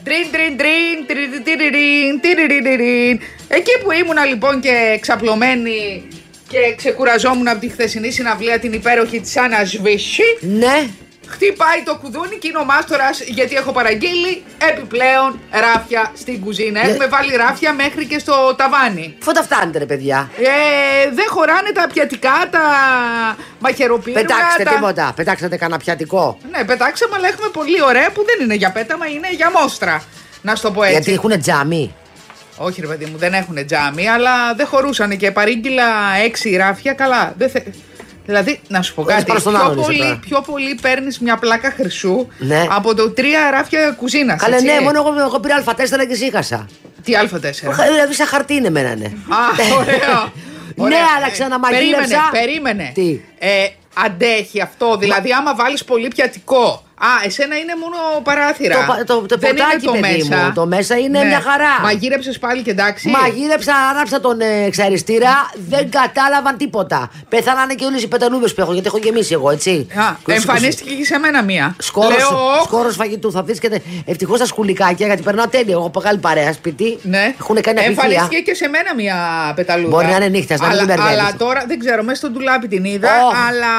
[0.04, 3.20] Τρίν, τρίν, τρίν, τρίν, τρίν, τρίν, τρίν, τρίν.
[3.48, 6.08] Εκεί που ήμουνα λοιπόν και ξαπλωμένη
[6.48, 10.88] και ξεκουραζόμουν από τη χθεσινή συναυλία την υπέροχη της Άννας Σβήση, Ναι.
[11.28, 16.82] χτυπάει το κουδούνι και είναι ο μάστορας γιατί έχω παραγγείλει επιπλέον ράφια στην κουζίνα.
[16.84, 16.90] Ναι.
[16.90, 19.16] Έχουμε βάλει ράφια μέχρι και στο ταβάνι.
[19.20, 20.30] Φώτα φτάνετε, ρε παιδιά.
[20.38, 22.60] Ε, δεν χωράνε τα πιατικά, τα
[23.58, 24.20] μαχαιροπύρουνα.
[24.20, 24.70] Πετάξτε τα...
[24.70, 25.12] τίποτα.
[25.16, 26.38] Πετάξατε κανένα πιατικό.
[26.50, 30.02] Ναι, πετάξαμε, αλλά έχουμε πολύ ωραία που δεν είναι για πέταμα, είναι για μόστρα.
[30.42, 30.94] Να σου το πω έτσι.
[30.94, 31.94] Γιατί έχουν τζάμι.
[32.56, 35.84] Όχι, ρε παιδί μου, δεν έχουν τζάμι, αλλά δεν χωρούσαν και παρήγγειλα
[36.24, 36.92] έξι ράφια.
[36.92, 37.34] Καλά.
[37.38, 37.60] Δεν θε...
[38.26, 39.26] Δηλαδή, να σου πω Έτσι κάτι.
[39.26, 40.18] πάνω στον Πιο άλλον είσαι πολύ, τώρα.
[40.20, 42.66] πιο πολύ παίρνεις μια πλάκα χρυσού Ναι.
[42.70, 44.40] από το τρία ράφια κουζίνας.
[44.42, 46.66] Καλέ, ναι, μόνο εγώ, εγώ πήρα Α4 και σύχασα.
[47.04, 47.38] Τι Α4.
[47.90, 49.04] Δηλαδή, σαν χαρτί είναι εμένα, ναι.
[49.06, 50.32] Α, ωραίο.
[50.74, 50.98] Ναι, Ωραία.
[51.16, 52.28] αλλά Ε, ξαναμαγείρεψα.
[52.30, 52.90] Περίμενε, περίμενε.
[52.94, 54.96] Τι; Ε, αντέχει αυτό.
[54.96, 58.74] Δηλαδή, άμα βάλεις πολύ πιατικό Α, εσένα είναι μόνο παράθυρα.
[58.76, 60.44] Το, πα- το, το Δεν είναι πορτάκι, το παιδί μέσα.
[60.44, 60.52] μου.
[60.52, 61.24] Το μέσα είναι Ναι.
[61.24, 61.80] μια χαρά.
[61.82, 63.08] Μαγείρεψες πάλι και εντάξει.
[63.08, 67.10] Μαγείρεψα, άναψα τον ε, εξαριστήρα, δεν κατάλαβαν τίποτα.
[67.28, 69.86] Πεθάνανε και όλες οι πεταλούδες που έχω, γιατί έχω γεμίσει εγώ, έτσι.
[69.94, 71.76] Α, εμφανίστηκε και σε μένα μία.
[71.78, 73.30] Σκόρο Λέω, σκόρος φαγητού.
[73.32, 73.80] Θα δει και.
[74.06, 75.74] Ευτυχώς τα σκουλικάκια, γιατί περνάω τέλεια.
[75.74, 76.98] Έχω μεγάλη παρέα σπίτι.
[77.02, 77.34] Ναι.
[77.40, 78.02] Έχουν κάνει απειθία.
[78.04, 79.16] Εμφανίστηκε και σε μένα μια
[79.56, 79.88] πεταλούδα.
[79.88, 81.20] Μπορεί να είναι νύχτας, να μην αλλά, την μπερδεύεις.
[81.20, 83.08] αλλά τώρα δεν ξέρω, μέσα στο ντουλάπι την είδα.
[83.26, 83.72] Ωχ, αλλά,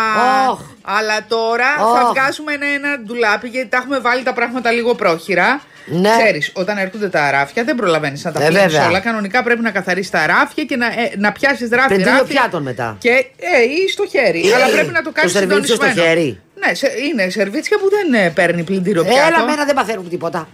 [0.51, 0.59] ωχ.
[0.83, 1.99] αλλά τώρα Ωχ.
[1.99, 5.61] θα βγάζουμε ένα, ένα ντουλάπι γιατί τα έχουμε βάλει τα πράγματα λίγο πρόχειρα.
[5.85, 6.09] Ναι.
[6.17, 8.87] Ξέρεις, όταν έρχονται τα ράφια δεν προλαβαίνεις να τα Ε, πλύνεις βέβαια.
[8.87, 8.99] όλα.
[8.99, 11.87] Κανονικά πρέπει να καθαρίσει τα ράφια και να, ε, να πιάσεις ράφι.
[11.87, 12.97] Πλυντήριο ράφι πιάτων μετά.
[12.99, 14.49] Και, ε, ή στο χέρι.
[14.49, 16.41] Ε, αλλά πρέπει να το το κάνεις σερβίτσιο στο χέρι.
[16.65, 19.27] Ναι, σε, είναι σερβίτσια που δεν ε, παίρνει πλυντήριο πιάτο.
[19.27, 20.47] Έλα, μένα δεν παθαίνουν τίποτα.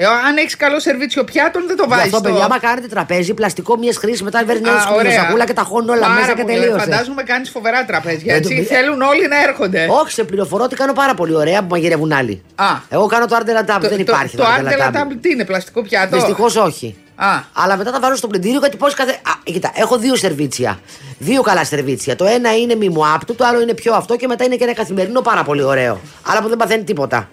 [0.00, 2.04] Ε, αν έχεις καλό σερβίτσιο πιάτων, δεν το Γι' βάζεις.
[2.04, 5.62] αυτό, παιδιά, άμα κάνετε τραπέζι, πλαστικό μιας χρήσης μετά βέρνει Α, ένα σακούλα και τα
[5.62, 6.60] χώνουν όλα Πάρα μέσα και πολύ ωραία.
[6.70, 6.90] τελείωσε.
[6.90, 8.32] Φαντάζομαι κάνεις φοβερά τραπέζια.
[8.34, 8.56] Δεν Έτσι.
[8.56, 9.86] το- Θέλουν όλοι να έρχονται.
[9.90, 12.42] Όχι, σε πληροφορώ ότι κάνω πάρα πολύ ωραία που μαγειρεύουν άλλοι.
[12.54, 12.64] Α.
[12.88, 14.96] Εγώ κάνω το Ardella Table, Το- δεν το- υπάρχει Το Ardella Ardella Table.
[14.96, 16.96] Table τι είναι, πλαστικό πιάτο; Δυστυχώς όχι.
[17.16, 17.26] Α.
[17.52, 19.10] Αλλά μετά τα βάζω στο πλυντήριο γιατί πώς καθε.
[19.12, 20.78] Α, κοίτα, έχω δύο σερβίτσια.
[21.18, 22.16] Δύο καλά σερβίτσια.
[22.16, 24.64] Το ένα είναι μη μου άπτου, το άλλο είναι πιο αυτό και μετά είναι και
[24.64, 26.00] ένα καθημερινό πάρα πολύ ωραίο.
[26.26, 27.28] Αλλά που δεν παθαίνει τίποτα.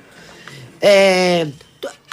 [0.80, 1.48] Ε, το,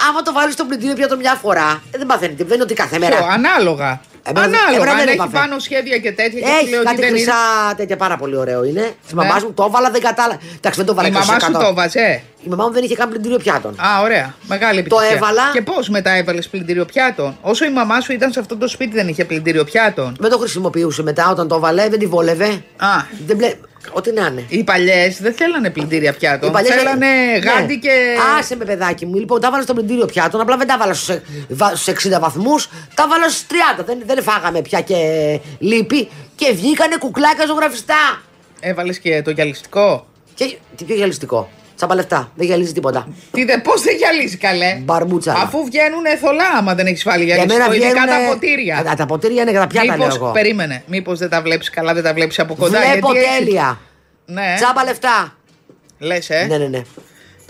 [0.09, 2.45] άμα το βάλεις στο πλυντήριο πιάτο μια φορά, ε, δεν παθαίνει τίποτα.
[2.47, 3.15] Δεν είναι ότι κάθε μέρα.
[3.15, 4.01] Ποιο, ανάλογα.
[4.25, 4.75] Εμένα- ανάλογα.
[4.75, 5.37] εμένα Αν δεν έχει έπαθε.
[5.37, 7.33] πάνω σχέδια και τέτοια και σου Έχει λέω ότι κάτι δεν χρυσά
[7.65, 7.75] είναι.
[7.75, 8.81] τέτοια πάρα πολύ ωραίο είναι.
[9.07, 9.23] Τη Ναι.
[9.25, 10.39] μαμά μου το έβαλα, δεν κατάλαβα.
[10.55, 11.59] Εντάξει, δεν το έβαλα Η μαμά σου 100%.
[11.59, 12.21] το έβαζε.
[12.45, 13.71] Η μαμά μου δεν είχε καν πλυντήριο πιάτων.
[13.79, 14.33] Α, ωραία.
[14.47, 15.07] Μεγάλη επιτυχία.
[15.15, 15.43] έβαλα.
[15.53, 18.95] Και πώς μετά έβαλες πλυντήριο πιάτων; Όσο η μαμά σου ήταν σε αυτό το σπίτι
[18.95, 20.15] δεν είχε πλυντήριο πιάτων.
[20.19, 22.47] Δεν το χρησιμοποιούσε μετά όταν το έβαλε, δεν τη βόλευε.
[22.77, 22.87] Α,
[23.25, 23.53] Δεν μπλε...
[23.91, 24.45] Ό,τι να είναι.
[24.47, 26.49] οι παλιές δεν θέλανε πλυντήρια πιάτων.
[26.49, 27.37] Οι παλιές- Θέλανε Ναι.
[27.37, 27.89] γάντι και.
[28.39, 29.15] Άσε με παιδάκι μου.
[29.15, 30.41] Λοιπόν, τα έβαλα στο πλυντήριο πιάτων.
[30.41, 32.67] Απλά δεν τα έβαλα στους 60 βαθμούς.
[32.95, 33.83] Τα έβαλα στους 30.
[33.83, 34.95] Δεν, δεν φάγαμε πια και
[35.59, 36.09] λύπη.
[36.35, 38.21] Και βγήκανε κουκλάκια ζωγραφιστά.
[38.59, 40.07] Έβαλες και το γυαλιστικό.
[40.35, 41.49] Και τι πιο γυαλιστικό;
[41.85, 42.31] Τσάμπα λεφτά.
[42.35, 43.07] Δεν γυαλίζει τίποτα.
[43.31, 45.33] Τι δε, πώς δεν γυαλίζει καλέ; Μπαρμούτσα.
[45.33, 47.67] Αφού βγαίνουν θολά, άμα δεν έχεις βάλει Για γυαλιστικό.
[47.69, 48.25] μένα Ειδικά βγαίνουν.
[48.25, 48.83] τα ποτήρια.
[48.85, 50.31] Τα, τα ποτήρια είναι για τα πιάτα, λέω Μήπως, εγώ.
[50.31, 52.79] περίμενε, μήπως δεν τα βλέπεις καλά, δεν τα βλέπεις από κοντά.
[52.79, 53.79] Βλέπω γιατί έχει- τέλεια.
[54.25, 55.33] Ναι, Τσάμπα λεφτά.
[55.99, 56.45] λες, ε.
[56.49, 56.81] Ναι, ναι, ναι.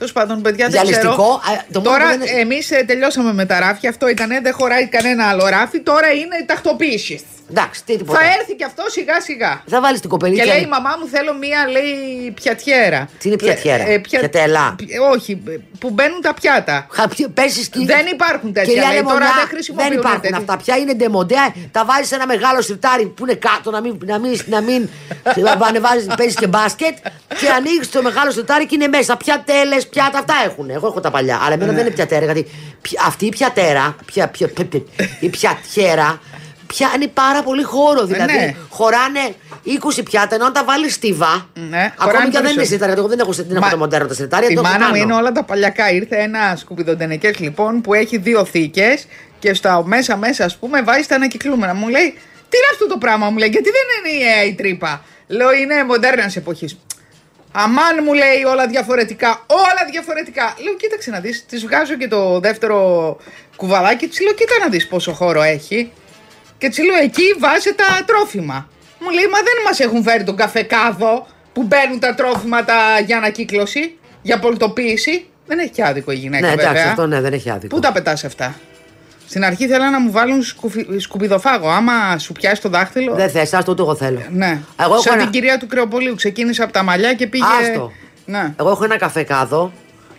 [0.04, 1.58] Τέλος πάντων, παιδιά, δεν Διαλυστικό, ξέρω.
[1.60, 3.90] α, το μόνο Τώρα που δεν είναι- εμεί τελειώσαμε με τα ράφια.
[3.90, 5.80] Αυτό ήταν, δεν χωράει κανένα άλλο ράφι.
[5.80, 7.26] Τώρα είναι η τακτοποίηση.
[7.50, 8.20] Εντάξει, τι τίποτα.
[8.20, 9.64] Θα έρθει και αυτό σιγά σιγά.
[9.70, 10.44] Θα βάλεις την κοπελίτσα.
[10.44, 13.10] Και λέει η μαμά μου θέλω μία λέει πιατιέρα.
[13.20, 15.42] Τι είναι πιατιέρα; Ε, πια- Πιατέλα; πι- Όχι,
[15.80, 16.88] που μπαίνουν τα πιάτα.
[17.34, 17.80] Πέσεις και.
[17.86, 20.38] Δεν υπάρχουν τέτοια, Κυρία λέει, τώρα Λεμονιά, δεν χρησιμοποιούν Δεν υπάρχουν τέτοια.
[20.38, 21.54] αυτά πια, είναι ντεμοντέα.
[21.72, 24.90] Τα βάζεις σε ένα μεγάλο σιρτάρι που είναι κάτω, να μην, να μην, να μην
[25.70, 26.98] ανεβάζεις, παίζεις και μπάσκετ.
[27.40, 29.18] Και ανοίγεις το μεγάλο σιρτάρι και είναι μέσα.
[29.18, 30.70] Πιατέλες, πιάτα, αυτά έχουν.
[30.70, 31.40] Εγώ έχω τα παλιά.
[31.44, 32.44] Αλλά εμένα δεν είναι πιατέρα, γιατί
[32.82, 34.84] πι- αυτή η πιατέρα, πια, πια, πια, πια-
[35.20, 36.22] η πιατιέρα,
[36.68, 38.06] πιάνει πάρα πολύ χώρο.
[38.06, 38.56] Δηλαδή ναι.
[38.70, 39.20] χωράνε
[39.66, 41.48] 20 πιάτα, ενώ αν τα βάλεις στίβα.
[41.70, 42.66] Ναι, ακόμη χωράνε και αν δεν είναι περισσότερο.
[42.66, 44.50] σιρτάρι, γιατί εγώ δεν έχω, δεν έχω Μα- το μοντέρνο τα σιρτάρια.
[44.50, 45.04] Η το έχω μάνα μου πάνω.
[45.04, 45.92] είναι όλα τα παλιακά.
[45.92, 49.06] Ήρθε ένα σκουπιδοντενεκέ λοιπόν που έχει δύο θήκες
[49.40, 51.74] και στα μέσα μέσα, ας πούμε, βάζει τα ανακυκλούμενα.
[51.74, 52.08] Μου λέει,
[52.50, 55.84] Τι είναι αυτό το πράγμα, μου λέει, Γιατί δεν είναι η, η τρύπα; Λέω, Είναι
[55.84, 56.78] μοντέρνα εποχή.
[57.56, 59.44] Αμάν μου λέει όλα διαφορετικά.
[59.48, 60.56] Όλα διαφορετικά.
[60.64, 61.46] Λέω, κοίταξε να δεις.
[61.46, 62.78] Τη βγάζω και το δεύτερο
[63.56, 64.08] κουβαλάκι.
[64.08, 65.92] Της λέω, κοίτα να δεις πόσο χώρο έχει.
[66.58, 68.70] Και της λέω, εκεί βάζει τα τρόφιμα.
[69.00, 73.18] Μου λέει, μα δεν μας έχουν φέρει τον καφεκάδο που μπαίνουν τα τρόφιμα τα, για
[73.18, 75.26] ανακύκλωση, για πολιτοποίηση.
[75.46, 76.90] Δεν έχει και άδικο η γυναίκα, Ναι, εντάξει, βέβαια.
[76.90, 77.76] αυτό ναι, δεν έχει άδικο.
[77.76, 78.56] Πού τα πετάς αυτά;
[79.34, 80.86] Στην αρχή θέλανε να μου βάλουν σκουφι...
[80.98, 81.70] σκουπιδοφάγο.
[81.70, 83.14] Άμα σου πιάσει το δάχτυλο.
[83.16, 84.22] Δεν θες, άστο ούτε εγώ θέλω.
[84.32, 84.60] Ναι.
[84.80, 86.16] Εγώ έχω Σαν ένα- την κυρία του Κρεοπολίου.
[86.16, 87.44] Ξεκίνησε από τα μαλλιά και πήγε.
[87.62, 87.92] Άστο.
[88.26, 88.54] Ναι.
[88.60, 89.72] Εγώ έχω ένα καφέ κάδο.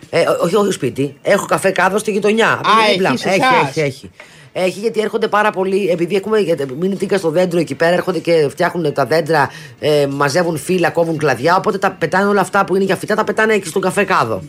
[0.09, 1.17] Ε, ό- όχι, όχι σπίτι.
[1.21, 2.51] Έχω καφέ κάδο στη γειτονιά.
[2.53, 3.09] Από Α, εκεί δίπλα.
[3.09, 3.67] έχεις έχει, εσάς.
[3.69, 4.11] έχει, έχει.
[4.53, 5.89] Έχει γιατί έρχονται πάρα πολλοί.
[5.89, 9.49] Επειδή έχουμε γιατί μείνει τίκα στο δέντρο εκεί πέρα, έρχονται και φτιάχνουν τα δέντρα,
[9.79, 11.55] ε, μαζεύουν φύλλα, κόβουν κλαδιά.
[11.55, 14.41] Οπότε τα πετάνε όλα αυτά που είναι για φυτά, τα πετάνε εκεί στον καφέ κάδο.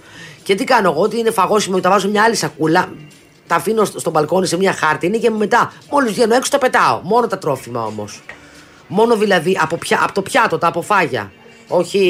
[0.43, 2.89] Και τι κάνω εγώ, ότι είναι φαγόσιμο, τα βάζω σε μια άλλη σακούλα.
[3.47, 6.59] Τα αφήνω στο, στο μπαλκόνι σε μια χάρτη είναι και μετά, μόλις βγαίνω έξω, τα
[6.59, 7.01] πετάω.
[7.03, 8.23] Μόνο τα τρόφιμα όμως.
[8.89, 11.33] Μόνο δηλαδή από, πια, από το πιάτο, τα αποφάγια.
[11.69, 12.01] Όχι.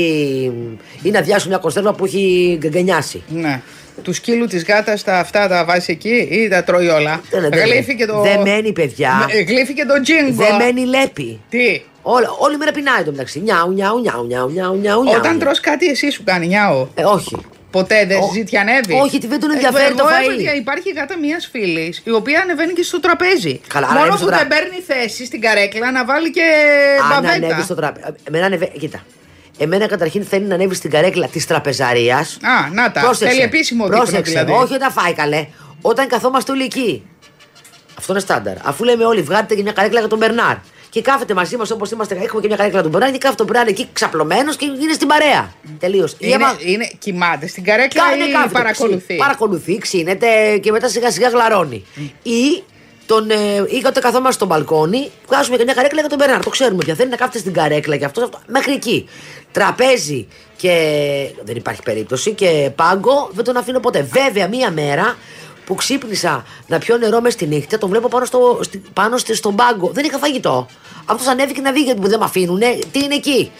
[1.02, 3.22] ή να διάσω μια κονσέρβα που έχει γκαγκανιάσει.
[3.28, 3.62] ναι.
[4.02, 7.20] Του σκύλου της γάτας τα αυτά τα βάζει εκεί ή τα τρώει όλα.
[7.30, 8.20] Δεν- δεν- Γλύφει το.
[8.20, 9.26] δεν μένει, παιδιά.
[9.30, 10.44] Ε, Γλύφει και το τζίνγκο.
[10.44, 11.40] Δεν μένει λέπη.
[11.48, 13.40] Τι; Όλα, όλη μέρα πεινάει το μεταξύ.
[13.40, 15.02] Νιάου, νιάου, νιάου, νιάου, νιάου, νιάου.
[15.02, 15.16] νιάου.
[15.18, 16.86] Όταν τρως κάτι, εσύ σου κάνει νιάο.
[16.94, 17.36] Ε, όχι.
[17.78, 18.94] Ποτέ δεν Ω- ζητιανεύει.
[18.94, 20.30] όχι, τι δεν τον ενδιαφέρει εγώ το φαΐ.
[20.32, 23.60] έβαλα- Υπάρχει γάτα μιας φίλης η οποία ανεβαίνει και στο τραπέζι.
[23.66, 26.42] Καλά, Μόνο ανέβει που στο τρα- δεν παίρνει θέση στην καρέκλα να βάλει και
[27.02, 27.46] Αν μπαβέτα.
[27.46, 28.06] ανέβει στο τραπέζι.
[28.28, 28.72] Εμένα ανεβαίνει.
[28.78, 29.04] Κοίτα.
[29.58, 32.38] Εμένα καταρχήν θέλει να ανέβει στην καρέκλα της τραπεζαρίας.
[32.42, 33.14] Α, να τα.
[33.14, 34.30] Θέλει επίσημο δείπνο Πρόσεξε.
[34.32, 34.52] δηλαδή.
[34.52, 35.46] Όχι όταν φάει καλέ.
[35.80, 37.06] Όταν καθόμαστε όλοι εκεί.
[37.98, 38.54] Αυτό είναι στάνταρ.
[38.64, 40.56] Αφού λέμε όλοι, βγάλετε και μια καρέκλα για τον Μπερνάρ.
[40.96, 42.18] Και και κάθεται μαζί μας όπως είμαστε.
[42.22, 45.08] Έχουμε και μια καρέκλα του Μπράνι και κάθεται ο Μπράνι εκεί ξαπλωμένος και είναι στην
[45.08, 45.52] παρέα.
[45.78, 46.16] Τελείως.
[46.18, 48.02] Είναι, είναι, κοιμάται στην καρέκλα
[48.46, 51.84] ή παρακολουθεί; Παρακολουθεί, ξύνεται και μετά σιγά σιγά γλαρώνει.
[52.22, 52.62] Ή
[53.06, 53.36] τον, ε,
[53.68, 56.42] ή όταν καθόμαστε στο μπαλκόνι, βγάζουμε και μια καρέκλα για τον Μπερνάρ.
[56.44, 56.94] Το ξέρουμε πια.
[56.94, 58.38] Θέλει να κάθεται στην καρέκλα και αυτός, αυτό.
[58.46, 59.08] Μέχρι εκεί.
[59.52, 60.74] Τραπέζι και.
[61.42, 62.32] Δεν υπάρχει περίπτωση.
[62.32, 64.02] Και πάγκο δεν τον αφήνω ποτέ.
[64.02, 65.16] Βέβαια, μία μέρα
[65.66, 68.60] που ξύπνησα να πιω νερό μες στη νύχτα, τον βλέπω πάνω, στο,
[68.92, 69.90] πάνω στον πάγκο.
[69.92, 70.66] Δεν είχα φαγητό.
[71.04, 72.60] Αυτό ανέβηκε να δει γιατί δεν με αφήνουν.
[72.92, 73.50] Τι είναι εκεί;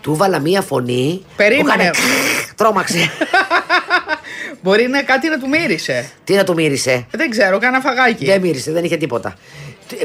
[0.00, 1.24] Του βάλα μία φωνή.
[1.36, 1.90] Περίμενε.
[2.56, 3.10] Τρόμαξε.
[4.62, 6.10] Μπορεί να κάτι να του μύρισε.
[6.24, 8.24] Τι να του μύρισε; Δεν ξέρω, κάνα φαγάκι.
[8.24, 9.36] Δεν μύρισε, δεν είχε τίποτα.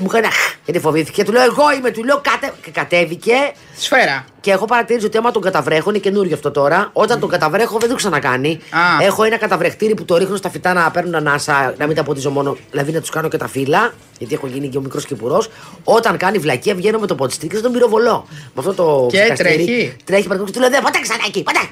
[0.01, 0.27] Μου έκανε
[0.65, 1.23] γιατί φοβήθηκε.
[1.23, 2.53] Του λέω εγώ είμαι, του λέω κάτε...
[2.63, 3.33] και κατέβηκε.
[3.77, 4.25] Σφαίρα.
[4.41, 6.89] Και έχω παρατηρήσει ότι άμα τον καταβρέχω, είναι καινούριο αυτό τώρα.
[6.93, 8.59] Όταν τον καταβρέχω δεν το ξανακάνει.
[8.69, 9.03] Α.
[9.05, 12.29] Έχω ένα καταβρεχτήρι που το ρίχνω στα φυτά να παίρνουν ανάσα, να μην τα ποτίζω
[12.29, 13.93] μόνο, δηλαδή να τους κάνω και τα φύλλα.
[14.17, 15.43] Γιατί έχω γίνει και ο μικρός κυπουρό.
[15.83, 18.27] Όταν κάνει βλακεία, βγαίνω με το ποτιστή και τον πυροβολώ.
[18.29, 19.95] Με αυτό το Και ψεκαστήρι, τρέχει.
[20.03, 20.53] Τρέχει παρακολουθεί.
[20.53, 21.69] Του λέω δεν ποτέ ξανά εκεί, ποτέ.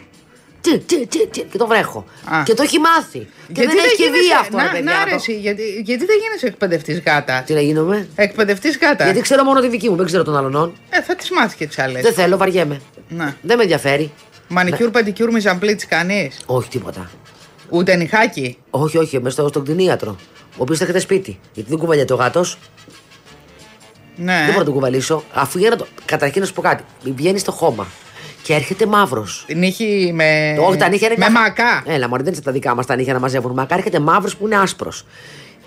[0.62, 2.06] Τι, τι, τι, τι, και το βρέχω.
[2.26, 2.44] Α.
[2.44, 3.20] Και το έχει μάθει.
[3.20, 4.84] Και Γιατί δεν έχει γίνεσαι- δει αυτό, να, ρε παιδιά.
[4.92, 7.42] να, να ρε, το- εσύ, γιατί, γιατί δεν γίνεσαι εκπαιδευτής γάτα.
[7.46, 9.04] Τι να γίνομαι; Εκπαιδευτής γάτα.
[9.04, 10.74] Γιατί ξέρω μόνο τη δική μου, δεν ξέρω των άλλων.
[10.90, 12.02] Ε, θα τις μάθεις και τις άλλες.
[12.02, 12.82] Δεν θέλω, βαριέμαι.
[13.10, 13.36] Να.
[13.42, 14.12] Δεν με ενδιαφέρει.
[14.48, 16.32] Μανικιούρ, πεντικιούρ, μιζαμπλί τι κάνει.
[16.46, 17.10] Όχι τίποτα.
[17.70, 18.58] Ούτε νυχάκι.
[18.70, 20.16] Όχι, όχι, μέσα στο, στον κτηνίατρο.
[20.52, 21.40] Ο οποίος θα έχετε σπίτι.
[21.54, 22.58] Γιατί δεν κουβαλιέται ο γάτος.
[24.16, 24.34] Ναι.
[24.36, 25.24] Δεν μπορώ να τον κουβαλήσω.
[25.34, 25.88] Αφού για να το.
[26.06, 26.84] Καταρχήν να σου πω κάτι.
[27.04, 27.88] Βγαίνει στο χώμα
[28.44, 29.46] και έρχεται μαύρος.
[29.56, 30.56] Νύχι με.
[30.68, 31.16] Όχι, τα νύχια είναι.
[31.18, 31.84] Με καθ- μακά.
[31.86, 33.76] Έλα, μωρέ, δεν είναι τα δικά μας τα νύχια να μαζεύουν μακά.
[33.76, 35.06] Έρχεται μαύρος που είναι άσπρος.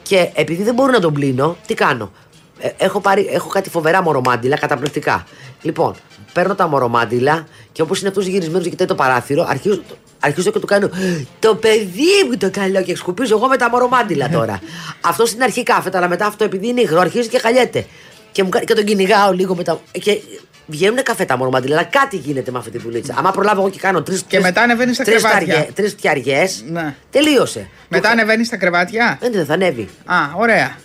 [0.03, 2.13] Και επειδή δεν μπορώ να τον πλύνω, τι κάνω;
[2.59, 5.27] Ε, έχω, πάρει, έχω κάτι φοβερά μορομάντιλα, καταπληκτικά.
[5.63, 5.95] Λοιπόν,
[6.33, 9.83] παίρνω τα μορομάντιλα και όπως είναι αυτό γυρισμένο και κοιτάει το παράθυρο, αρχίζω,
[10.21, 10.91] αρχίζω και του κάνω
[11.39, 14.61] Το παιδί μου το καλό και σκουπίζω εγώ με τα μορομάντιλα τώρα.
[15.11, 17.87] αυτό στην αρχή κάθεται, αλλά μετά αυτό επειδή είναι υγρό, αρχίζει και χαλιέται.
[18.33, 19.81] Και, μου, κάνει- και τον κυνηγάω λίγο μετά.
[19.93, 20.21] Και
[20.67, 23.15] βγαίνουν καφέ τα μορομάντιλα, αλλά κάτι γίνεται με αυτή τη δουλίτσα.
[23.19, 24.21] Άμα προλάβω εγώ και κάνω τρει.
[24.27, 25.67] Και μετά ανεβαίνεις στα κρεβάτια.
[25.75, 26.47] Τρεις φτιαριέ.
[26.69, 26.95] Ναι.
[27.11, 27.69] Τελείωσε.
[27.89, 29.89] Μετά ανεβαίνεις στα κρεβάτια; Δεν δεν θα ανέβει.
[30.05, 30.77] Α, ωραία.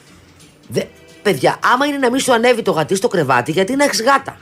[0.67, 0.81] Δε,
[1.21, 4.37] παιδιά, άμα είναι να μην σου ανέβει το γατί στο κρεβάτι, γιατί να έχεις γάτα.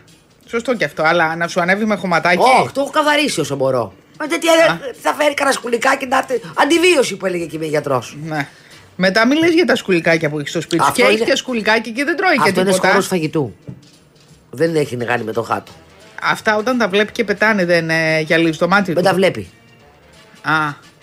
[0.49, 3.93] Σωστό και αυτό, αλλά να σου ανέβει με χωματάκι; Όχι, το έχω καθαρίσει όσο μπορώ.
[4.19, 6.41] Μα τέτοια ε, θα φέρει κανένα σκουλικάκι να έρθει.
[6.55, 8.17] Αντιβίωση που έλεγε και ο γιατρός.
[8.23, 8.47] Ναι.
[8.95, 10.83] Μετά μην λες για τα σκουλικάκια που έχεις στο σπίτι.
[10.83, 10.89] σου.
[10.89, 12.89] Αυτό Και έχεις είναι- και σκουλικάκι και δεν τρώει και Αυτό είναι τίποτα.
[12.89, 13.55] χώρο φαγητού.
[14.57, 15.71] Δεν έχει να κάνει με το γάτο.
[16.21, 19.09] Αυτά όταν τα βλέπει και πετάνε δεν ε, γυαλίζει το μάτι Δεν του.
[19.09, 19.47] τα βλέπει.
[20.41, 20.51] Α,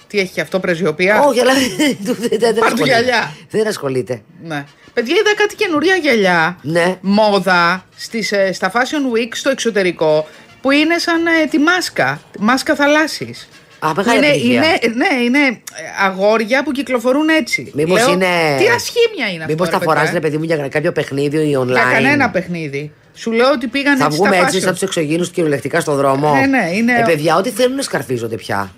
[0.06, 1.20] τι έχει και αυτό, πρεσβειοπία.
[1.22, 1.52] Όχι, αλλά
[2.02, 2.84] δεν- δεν δεν Πάρ' του ασχολείται.
[2.84, 3.32] γυαλιά.
[3.50, 4.22] Δεν ασχολείται.
[4.42, 4.64] Ναι.
[4.94, 6.58] Παιδιά, είδα κάτι καινούρια γυαλιά.
[6.62, 6.96] Ναι.
[7.00, 10.26] Μόδα στις, ε, στα Fashion Week στο εξωτερικό
[10.60, 12.20] που είναι σαν ε, τη μάσκα.
[12.38, 13.48] Μάσκα θαλάσσης.
[13.78, 14.54] Α, μεγάλη είναι, επιτυχία.
[14.56, 17.70] είναι, ναι, είναι ε, αγόρια που κυκλοφορούν έτσι.
[17.74, 18.26] Μήπως Λέω, είναι.
[18.58, 19.46] Τι ασχήμια είναι αυτό.
[19.46, 19.94] Μήπως ρε τα παιδιά.
[19.94, 22.92] φοράς, ρε παιδί μου, για κάποιο παιχνίδι ή online; Για κανένα παιχνίδι.
[23.14, 24.62] Σου λέω ότι πήγαν Θα έτσι βγούμε στα έτσι fashion.
[24.62, 26.34] σαν τους εξωγήνου κυριολεκτικά στον δρόμο.
[26.34, 28.70] Ναι, ναι, είναι- Ε, παιδιά, ό,τι θέλουν σκαρφίζονται πια.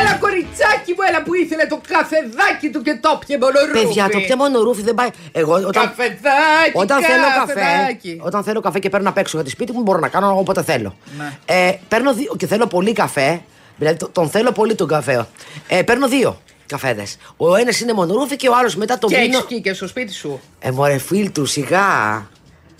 [0.00, 3.86] Έλα κοριτσάκι μου, έλα που ήθελε το καφεδάκι του και το πιε μονορούφι.
[3.86, 5.08] Παιδιά, το πια μόνο ρούφι δεν πάει.
[5.32, 8.20] Εγώ όταν, Καφεδάκι, όταν θέλω καφέ, καφεδάκι.
[8.22, 10.62] όταν θέλω καφέ και παίρνω απ' έξω για τη σπίτι μου, μπορώ να κάνω όποτε
[10.62, 10.96] θέλω.
[11.18, 11.30] Ναι.
[11.44, 13.40] Ε, παίρνω δύο και θέλω πολύ καφέ.
[13.78, 15.26] Δηλαδή το- τον θέλω πολύ τον καφέ.
[15.68, 17.16] Ε, παίρνω δύο καφέδες.
[17.36, 19.38] Ο ένας είναι μονορούφι και ο άλλος μετά τον Και πίνω.
[19.48, 20.40] έχεις και στο σπίτι σου.
[20.60, 22.26] Ε, μωρέ, φίλτρου, σιγά.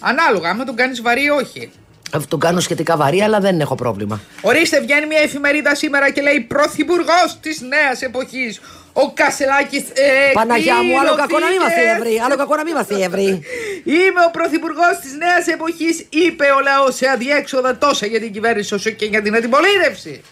[0.01, 1.70] Ανάλογα, άμα τον κάνεις βαρύ ή όχι.
[2.12, 4.20] Ε, Τον κάνω σχετικά βαρύ, αλλά δεν έχω πρόβλημα.
[4.40, 8.61] Ορίστε, βγαίνει μια εφημερίδα σήμερα και λέει Πρωθυπουργός της νέας εποχής.
[8.92, 9.81] Ο Κασελάκης.
[9.92, 12.07] Ε, Παναγιά μου, άλλο κακό να μην μα εκδηλωθήκε.
[12.07, 12.20] εύρει.
[12.25, 13.27] Άλλο κακό να μην μα εύρει.
[14.03, 18.75] Είμαι ο πρωθυπουργός της νέας εποχής, είπε ο λαός σε αδιέξοδα τόσα για την κυβέρνηση
[18.75, 20.23] όσο και για την αντιπολίτευση.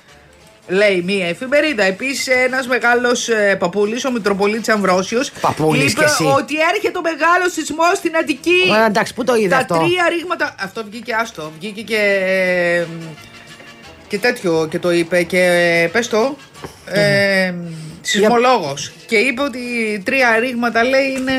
[0.73, 1.83] Λέει μία εφημερίδα.
[1.83, 6.25] Επίσης, ένας μεγάλος ε, παππούλης, ο Μητροπολίτης Αμβρόσιος, Παππούλης είπε κι εσύ.
[6.25, 8.63] ότι έρχεται ο μεγάλος σεισμός στην Αττική.
[8.83, 10.55] Ε, εντάξει, πού το είδε Τα αυτό; τρία ρήγματα.
[10.61, 11.53] Αυτό βγήκε άστο.
[11.59, 11.97] Βγήκε και.
[11.97, 12.87] ε,
[14.09, 16.37] και τέτοιο και το είπε και πες το.
[16.87, 17.55] Ε,
[18.05, 18.93] Σεισμολόγος.
[19.07, 19.59] Και είπε ότι
[20.05, 21.33] τρία ρήγματα λέει είναι.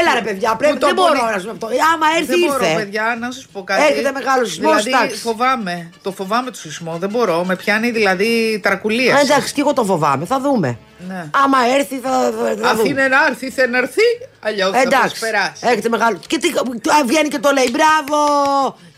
[0.00, 1.66] Έλα ρε παιδιά, πρέπει, Που το δεν μπορώ πολύ- να σου αυτό.
[1.68, 2.74] Ε, Άμα έρθει, Δεν μπορώ, ήρθε.
[2.76, 3.82] παιδιά, να σας πω κάτι.
[3.82, 5.20] Έρχεται μεγάλος σεισμός, Δηλαδή, εντάξει.
[5.22, 5.90] φοβάμαι.
[6.02, 6.96] Το φοβάμαι το σεισμό.
[6.98, 7.44] Δεν μπορώ.
[7.44, 9.16] Με πιάνει δηλαδή ταρακουλία.
[9.16, 10.24] Α, εντάξει, και εγώ το φοβάμαι.
[10.24, 10.78] Θα δούμε.
[11.08, 11.24] Ναι.
[11.44, 12.88] Άμα έρθει, θα, θα, θα Αν δούμε.
[12.88, 14.02] είναι να έρθει, θα έρθει.
[14.40, 15.62] Αλλιώς θα Εντάξει, προσπεράσει.
[15.66, 16.18] έρχεται μεγάλο.
[16.26, 18.18] Και τι, α, βγαίνει και το λέει, μπράβο!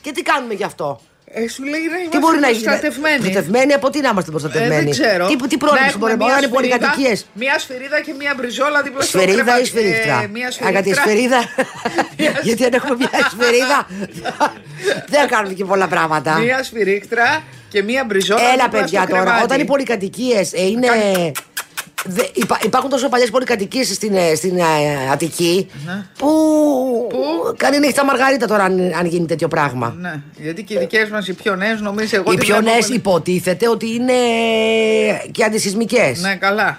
[0.01, 1.01] Και τι κάνουμε γι' αυτό;
[1.33, 2.63] Ε, σου λέει να Τι είμαστε μπορεί να γίνει.
[2.65, 3.19] προστατευμένοι.
[3.21, 4.83] Προστατευμένοι από τι να είμαστε Ε, προστατευμένοι.
[4.83, 5.27] δεν ξέρω.
[5.27, 7.27] Τι, τι Να πρόληψη έχουμε μπορεί να μία είναι σφυρίδα, πολυκατοικίες.
[7.43, 9.63] Μία σφυρίδα και μία μπριζόλα δίπλα στο Σφαιρίδα κρεβάτι.
[9.63, 10.17] ή σφυρίχτρα.
[10.23, 11.41] Ε, μία Α, γιατί η σφυρίδα.
[11.47, 12.41] σφαιρίδα.
[12.47, 13.79] γιατί αν έχουμε μια σφαιρίδα.
[15.13, 16.39] δεν κάνουμε και πολλά πράγματα.
[16.39, 18.41] Μία σφυρίχτρα και μία μπριζόλα.
[18.41, 19.23] Έλα, δίπλα παιδιά στο τώρα.
[19.23, 19.45] κρεβάτι.
[19.45, 20.89] Όταν οι πολυκατοικίες είναι
[22.05, 24.63] Δε, υπά, υπάρχουν τόσο παλιές πολυκατοικίες στην, ε, στην ε,
[25.13, 26.05] Αττική Ναι.
[26.19, 26.29] που.
[27.57, 29.95] Κάνει νύχτα Μαργαρίτα τώρα αν, αν γίνει τέτοιο πράγμα.
[29.99, 32.33] Ναι, γιατί και οι δικές μας οι πιο νέες νομίζω εγώ.
[32.33, 34.13] Οι τι πιο βλέπω νέες πολύ- υποτίθεται ότι είναι
[35.31, 36.21] και αντισυσμικές.
[36.21, 36.79] Ναι, καλά.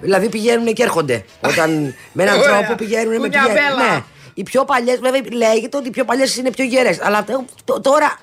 [0.00, 1.24] Δηλαδή πηγαίνουν και έρχονται.
[1.40, 2.58] Όταν με έναν Ωραία.
[2.58, 3.76] τρόπο πηγαίνουν με Κουνιά πηγαίνουν.
[3.76, 3.92] μπέλα.
[3.94, 4.00] Ναι.
[4.34, 6.96] Οι πιο παλιές, βέβαια λέγεται ότι οι πιο παλιές είναι πιο γερέ.
[7.02, 8.18] Αλλά τε- τ- τώρα.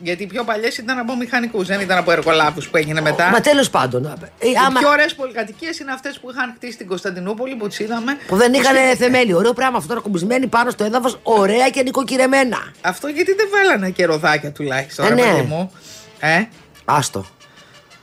[0.00, 3.30] Γιατί οι πιο παλιές ήταν από μηχανικούς, δεν ήταν από εργολάβους που έγινε μετά.
[3.30, 4.04] Μα τέλος πάντων.
[4.06, 7.78] ε, Οι άμα- πιο ωραίες πολυκατοικίες είναι αυτές που είχαν χτίσει στην Κωνσταντινούπολη που τις
[7.78, 8.16] είδαμε.
[8.26, 8.96] Που δεν είχαν στήθηκε.
[9.04, 9.36] θεμέλιο.
[9.36, 12.58] Ωραίο πράγμα αυτό τώρα κουμπισμένοι πάνω στο έδαφος, ωραία και νοικοκυρεμένα.
[12.80, 15.20] Αυτό γιατί δεν βάλανε και ροδάκια τουλάχιστον, Ε, ρε ναι.
[15.22, 15.72] παιδί μου.
[16.20, 16.42] Ε,
[16.84, 17.26] Άστο.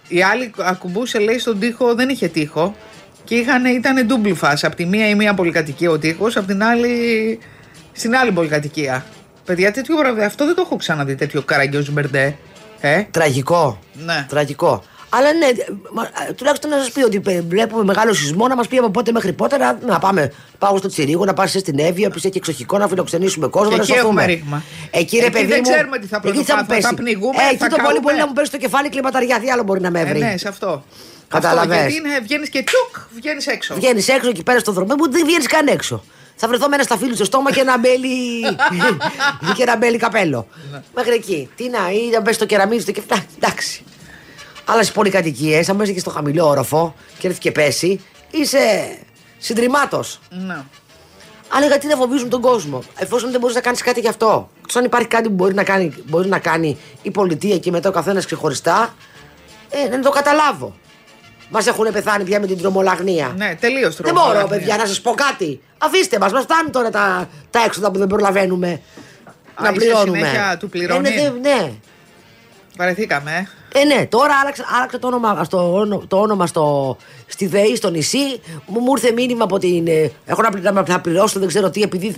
[0.08, 2.76] η άλλη ακουμπούσε λέει στον τοίχο, δεν είχε τοίχο.
[3.24, 4.66] Και είχαν, ήταν ντούμπλη φάση.
[4.66, 7.40] Από τη μία η μία πολυκατοικία ο τοίχος, από την άλλη
[7.92, 9.06] στην άλλη πολυκατοικία.
[9.46, 12.36] Παιδιά, τέτοιο βραβείο, αυτό δεν το έχω ξαναδεί τέτοιο καραγκιόζ μπερντέ.
[12.80, 13.80] Ε, Τραγικό.
[13.94, 14.26] Ναι.
[14.30, 14.84] Τραγικό.
[15.10, 15.48] Αλλά ναι,
[15.94, 18.90] μα, ε, τουλάχιστον να σας πει ότι πε- βλέπουμε μεγάλο σεισμό να μας πει από
[18.90, 20.34] πότε μέχρι πότε να, να πάμε.
[20.58, 23.70] Πάω στο Τσιρίγο, να πα στην Εύβοια, που έχει εξοχικό, να φιλοξενήσουμε κόσμο.
[23.70, 24.22] Και να εκεί σωθούμε.
[24.22, 24.64] έχουμε ρήγμα.
[24.92, 26.82] Εκεί, ρε Εκεί παιδί δεν μου, ξέρουμε τι θα εκεί πρωτοπάθουμε, μου πέσει.
[26.82, 28.00] θα πνιγούμε, Ε, εκεί θα το πολύ καούμε.
[28.02, 29.40] πολύ να μου πέσει στο κεφάλι κλιματαριά.
[29.40, 30.20] Τι άλλο μπορεί να με ε, βρει.
[30.20, 30.84] ναι, σε αυτό.
[31.28, 31.78] Καταλαβες.
[31.78, 33.76] Αυτό, γιατί βγαίνεις και τσουκ, βγαίνεις έξω.
[33.76, 36.04] Βγαίνεις έξω εκεί πέρας στο δρόμο που δεν βγαίνεις καν έξω.
[36.36, 38.42] Θα βρεθώ με ένα σταφύλι στο στόμα και ένα μπέλι.
[39.56, 40.48] και ένα μπέλι καπέλο.
[40.72, 40.82] Ναι.
[40.96, 41.50] Μέχρι εκεί.
[41.56, 43.26] Τι να, ή να μπει στο κεραμίδι στο κεφάλι.
[43.36, 43.84] Εντάξει.
[44.66, 48.60] Αλλά στι πολυκατοικίες, αν μπει και στο χαμηλό όροφο και έρθει και πέσει, είσαι
[49.38, 50.04] συντριμάτο.
[50.30, 50.64] Ναι.
[51.50, 54.50] Αλλά γιατί να φοβίζουν τον κόσμο, εφόσον δεν μπορείς να κάνεις κάτι γι' αυτό.
[54.60, 57.90] Εκτό αν υπάρχει κάτι που μπορεί να κάνει, μπορεί να κάνει η πολιτεία και μετά
[57.90, 58.96] ο καθένας ξεχωριστά,
[59.70, 60.76] ε, να το καταλάβω.
[61.50, 63.34] Μας έχουν πεθάνει πια με την τρομολαγνία.
[63.38, 65.62] Ναι, τελείως Δεν μπορώ, παιδιά, να σας πω κάτι.
[65.78, 68.82] Αφήστε μας, μας φτάνουν τώρα τα, τα έξοδα που δεν προλαβαίνουμε
[69.62, 70.18] να είσαι πληρώνουμε.
[70.18, 71.08] συνέχεια του πληρώνει.
[71.10, 71.72] Ε, ναι, ναι, ναι.
[72.78, 73.48] Βαρεθήκαμε.
[73.74, 73.80] ε.
[73.80, 77.90] Ε, ναι, τώρα άλλαξε, άλλαξε το όνομα, στο, όνο- το όνομα στο, στη ΔΕΗ, στο
[77.90, 78.40] νησί.
[78.66, 79.88] Μου, μου ήρθε μήνυμα από την.
[79.88, 82.16] ε, έχω να, πλη- να, να πληρώσω, δεν ξέρω τι, επειδή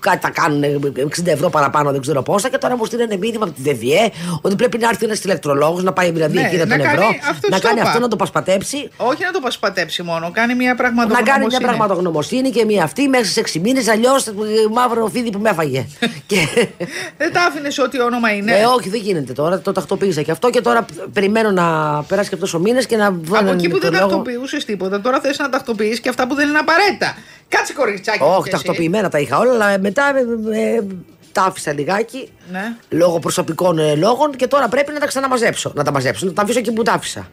[0.00, 2.48] κάτι θα κάνουν ε, 60 ευρώ παραπάνω, δεν ξέρω πόσα.
[2.48, 5.92] Και τώρα μου στείλανε μήνυμα από τη ΔΕΒΙΕ ότι πρέπει να έρθει ένας ηλεκτρολόγο να
[5.92, 7.06] πάει δηλαδή Ναι, εκεί τα να τον κάνει ευρώ.
[7.30, 7.88] αυτό να στο κάνει είπα.
[7.88, 8.88] αυτό να το πασπατέψει.
[8.96, 11.30] Όχι να το πασπατέψει μόνο, κάνει μια Να πραγματογνωμοσύνη.
[11.30, 13.88] κάνει μια πραγματογνωμοσύνη και μία αυτή μέσα σε 6 μήνες.
[13.88, 14.24] Αλλιώς
[14.72, 15.86] μαύρο φίδι που με έφαγε.
[16.26, 16.36] και,
[17.16, 18.52] Δεν τα άφηνες ό,τι όνομα είναι.
[18.52, 19.60] Ε, όχι, δεν γίνεται τώρα.
[19.60, 21.64] Το τακτοποίησα και αυτό και τώρα περιμένω να
[22.08, 24.22] περάσει και αυτός ο μήνα και να βγάλω Από έναν εκεί που δεν ηλεκτρολόγο.
[24.46, 27.16] Τακτοποιούσε τίποτα, τώρα θες να τακτοποιήσει και αυτά που δεν είναι απαραίτητα.
[27.48, 28.22] Κάτσε κοριτσάκι.
[28.22, 28.64] μου Όχι, κι εσύ.
[28.64, 30.12] τακτοποιημένα τα είχα όλα, αλλά μετά
[30.52, 30.82] ε, ε,
[31.32, 32.32] τα άφησα λιγάκι.
[32.50, 32.76] Ναι.
[32.88, 35.72] Λόγω προσωπικών ε, λόγων και τώρα πρέπει να τα ξαναμαζέψω.
[35.74, 37.28] Να τα μαζέψω, να τα αφήσω εκεί που τα άφησα.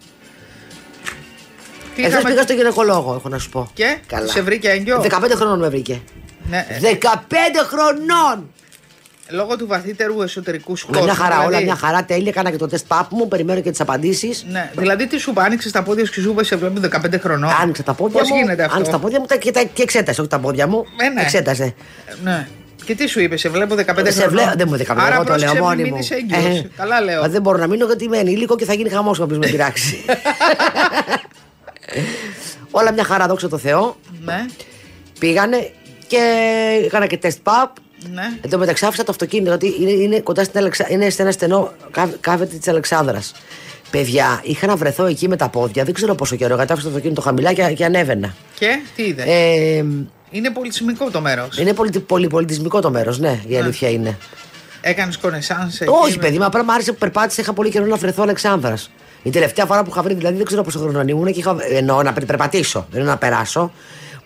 [1.95, 3.69] Τι Εχθέ είχαμε- πήγα στο γυναικολόγο, έχω να σου πω.
[3.73, 6.01] Και; Σε βρήκε έγκυο; 15 χρονών με βρήκε.
[6.49, 7.07] Ναι, ε, 15
[7.67, 8.49] χρονών!
[9.29, 11.03] Λόγω του βαθύτερου εσωτερικού Με σκότου.
[11.03, 11.63] μια χαρά, όλα δηλαδή.
[11.65, 12.29] μια χαρά τέλεια.
[12.29, 14.45] Έκανα και το τεστ πάπ μου, περιμένω και τις απαντήσεις.
[14.49, 17.19] Ναι, δηλαδή τι σου είπα, άνοιξες τα πόδια σου και σου είπα σε βλέπω 15
[17.19, 17.49] χρονών.
[17.61, 18.35] Άνοιξα τα πόδια Πώς μου.
[18.35, 20.85] γίνεται αυτό; Άνοιξα τα πόδια μου τα- και, τα, και εξέτασε, όχι τα πόδια μου.
[21.01, 21.21] Ε, ναι.
[21.21, 21.63] Εξέτασε.
[21.63, 21.73] Ε,
[22.23, 22.47] Ναι.
[22.85, 24.29] Και τι σου είπε, σε βλέπω 15 Σε χρονών.
[24.29, 25.91] βλέπω, δεν μου 15 Άρα εγώ το λέω πρόσεξε, μόνη μην μου.
[25.91, 26.57] μείνεις έγκυος.
[26.59, 27.21] Ε, Καλά λέω.
[27.21, 30.05] μα δεν μπορώ να μείνω γιατί είμαι ενήλικο και θα γίνει χαμός όποιο με πειράξει.
[32.71, 33.95] Όλα μια χαρά, δόξα τω Θεώ.
[34.25, 34.45] Ναι,
[35.19, 35.71] Πήγανε
[36.07, 36.19] και
[36.85, 37.69] έκανα και τεστ παπ.
[38.13, 38.23] Ναι.
[38.41, 40.85] Εν τω μεταξύ άφησα το αυτοκίνητο, γιατί είναι, είναι κοντά στην Αλεξα...
[40.89, 43.31] είναι σε ένα στενό κά- κάθετη της Αλεξάνδρας.
[43.91, 46.93] Παιδιά, είχα να βρεθώ εκεί με τα πόδια, δεν ξέρω πόσο καιρό, γιατί άφησα το
[46.93, 48.35] αυτοκίνητο χαμηλά και, και ανέβαινα.
[48.59, 49.85] Και τι είδες; Ε,
[50.31, 51.57] Είναι πολιτισμικό το μέρος.
[51.57, 54.17] είναι πολυ, πολυπολιτισμικό το μέρος, ναι, η αλήθεια είναι.
[54.81, 57.41] Έκανες κονεσάνς εκεί Όχι, με- παιδί, μα απλά μου άρεσε που περπάτησα.
[57.41, 58.89] Είχα πολύ καιρό να βρεθώ Αλεξάνδρας.
[59.23, 61.55] Η τελευταία φορά που είχα βρει, δηλαδή δεν ξέρω πόσο χρόνο ήμουν και είχα.
[61.69, 63.71] εννοώ να περ- περπατήσω, δεν να περάσω.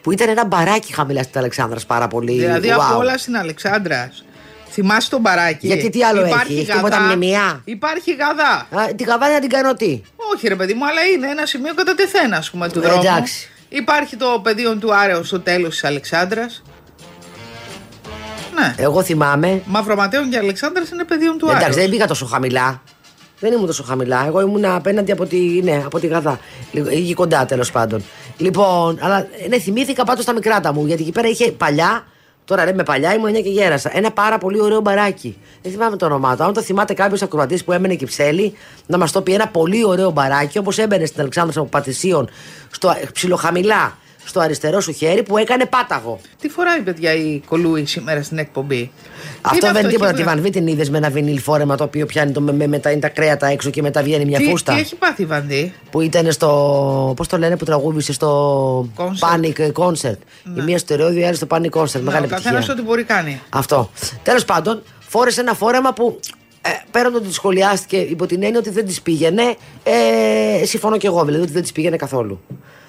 [0.02, 2.32] Που ήταν ένα μπαράκι χαμηλά στην Αλεξάνδρας πάρα πολύ.
[2.40, 2.80] Δηλαδή wow.
[2.90, 4.24] από όλα στην Αλεξάνδρας.
[4.70, 6.82] Θυμάσαι τον μπαράκι; Γιατί τι άλλο Υπάρχει έχει, έχει γαδά.
[6.84, 8.82] τίποτα μνημεία; Υπάρχει γαδά.
[8.82, 10.02] Α, την καβάλα να την κάνω τι;
[10.34, 13.02] Όχι ρε παιδί μου, αλλά είναι ένα σημείο κατά τεθένα, ας πούμε, του Ε, δρόμου.
[13.02, 13.50] εντάξει.
[13.70, 16.64] Υπάρχει το πεδίο του Άρεο στο τέλος της Αλεξάνδρας.
[18.60, 18.76] Ναι.
[18.78, 19.62] Εγώ θυμάμαι.
[19.66, 21.76] Μαυροματέων και Αλεξάνδρας είναι πεδίο του Εντάξει, Άρεος.
[21.82, 22.82] δεν πήγα τόσο χαμηλά.
[23.40, 24.24] Δεν ήμουν τόσο χαμηλά.
[24.28, 26.40] Εγώ ήμουν απέναντι από τη, ναι, από τη Γαδά.
[26.72, 28.04] Λίγο- Εκεί κοντά τέλος πάντων.
[28.38, 30.86] Λοιπόν, αλλά ναι, θυμήθηκα πάντως τα μικράτα μου.
[30.86, 32.06] Γιατί εκεί πέρα είχε παλιά.
[32.46, 33.92] Τώρα ρε με παλιά ήμουν 9 και γέρασα.
[33.94, 35.38] Ένα πάρα πολύ ωραίο μπαράκι.
[35.62, 36.44] Δεν θυμάμαι το όνομά του.
[36.44, 38.54] Αν το θυμάται κάποιος ακροατής που έμενε Κυψέλη,
[38.86, 42.30] να μας το πει ένα πολύ ωραίο μπαράκι όπως έμπαινε στην Αλεξάνδρα από Πατησίων
[42.72, 43.98] στο ψιλοχαμηλά
[44.28, 46.20] στο αριστερό σου χέρι που έκανε πάταγο.
[46.42, 48.92] Τι φοράει, παιδιά, η Κολούι σήμερα στην εκπομπή;
[49.42, 50.10] Αυτό Είναι δεν είναι τίποτα.
[50.10, 52.68] έχει Τη Βανβή την είδες με ένα βινίλ φόρεμα το οποίο πιάνει το, με, με,
[52.68, 55.26] μετά είναι τα κρέατα έξω και μετά βγαίνει μια Τι, φούστα; τι έχει πάθει η
[55.26, 55.74] Βανδί.
[55.92, 57.14] Που ήταν στο.
[57.16, 58.90] Πώς το λένε που τραγούδησε στο.
[58.98, 59.10] Concert.
[59.20, 60.18] Panic Concert.
[60.58, 62.00] Η μία στο Ρεώδιο, η άλλη στο Panic Concert.
[62.02, 62.74] Μεγάλη ο καθένας επιτυχία.
[62.74, 63.42] ό,τι μπορεί κάνει.
[63.50, 63.90] Αυτό.
[64.24, 66.20] Τέλος πάντων, φόρεσε ένα φόρεμα που
[66.62, 71.06] ε, πέραν το ότι σχολιάστηκε υπό την έννοια ότι δεν της πήγαινε, ε, συμφωνώ κι
[71.06, 72.42] εγώ δηλαδή ότι δεν της πήγαινε καθόλου.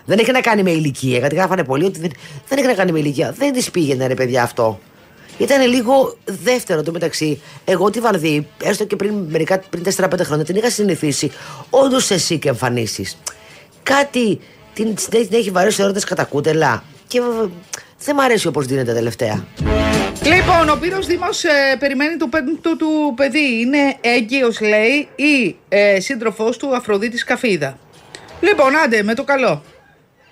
[0.08, 1.18] Δεν έχει να κάνει με ηλικία.
[1.18, 2.10] Γιατί γράφανε πολύ ότι δεν,
[2.48, 3.32] δεν έχει να κάνει με ηλικία.
[3.38, 4.80] Δεν της πήγαινε ρε παιδιά αυτό.
[5.38, 7.40] Ήταν λίγο δεύτερο το μεταξύ.
[7.64, 11.30] Εγώ τη Βαρδί, έστω και πριν, μερικά, πριν 4-5 χρόνια, την είχα συνηθίσει
[11.70, 13.18] όντως σε εσύ και εμφανίσεις.
[13.82, 14.40] Κάτι
[14.74, 16.84] την, την έχει βαρέσει έρωτε κατά κούτελα.
[17.06, 17.48] Και ε,
[18.04, 19.46] δεν μ' αρέσει όπως δίνεται τελευταία.
[20.22, 23.60] Λοιπόν, ο Πύρος Δήμος ε, περιμένει το πέμπτο του παιδί.
[23.60, 27.78] Είναι έγκυος λέει ή ε, σύντροφός του Αφροδίτης Καφίδα.
[28.40, 29.62] Λοιπόν, άντε με το καλό.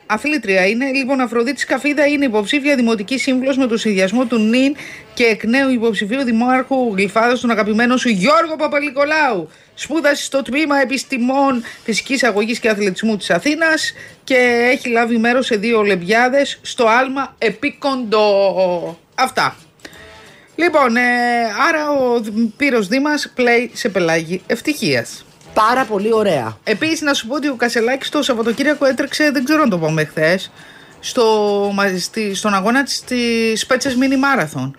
[0.06, 0.90] Αθλήτρια είναι.
[0.92, 4.76] Λοιπόν, Αφροδίτη Καφίδα είναι υποψήφια δημοτική σύμβουλος με το συνδυασμό του νυν
[5.14, 9.50] και εκ νέου υποψηφίου δημάρχου Γλυφάδα, τον αγαπημένο σου Γιώργο Παπαλικολάου.
[9.74, 13.92] Σπούδασε στο τμήμα επιστημών φυσικής αγωγής και αθλητισμού της Αθήνας
[14.24, 18.98] και έχει λάβει μέρος σε δύο Ολυμπιάδες στο άλμα επίκοντο.
[19.14, 19.56] Αυτά.
[20.56, 21.00] Λοιπόν, ε,
[21.68, 22.20] άρα ο
[22.56, 25.24] Πύρος Δήμας πλέει σε πελάγι ευτυχίας.
[25.64, 26.56] Πάρα πολύ ωραία.
[26.64, 30.04] Επίσης, να σου πω ότι ο Κασελάκης το Σαββατοκύριακο έτρεξε, δεν ξέρω αν το είπαμε
[30.04, 30.50] χθες,
[31.00, 31.24] στο,
[31.98, 34.70] στη, στον αγώνα της Πέτσε Mini Marathon.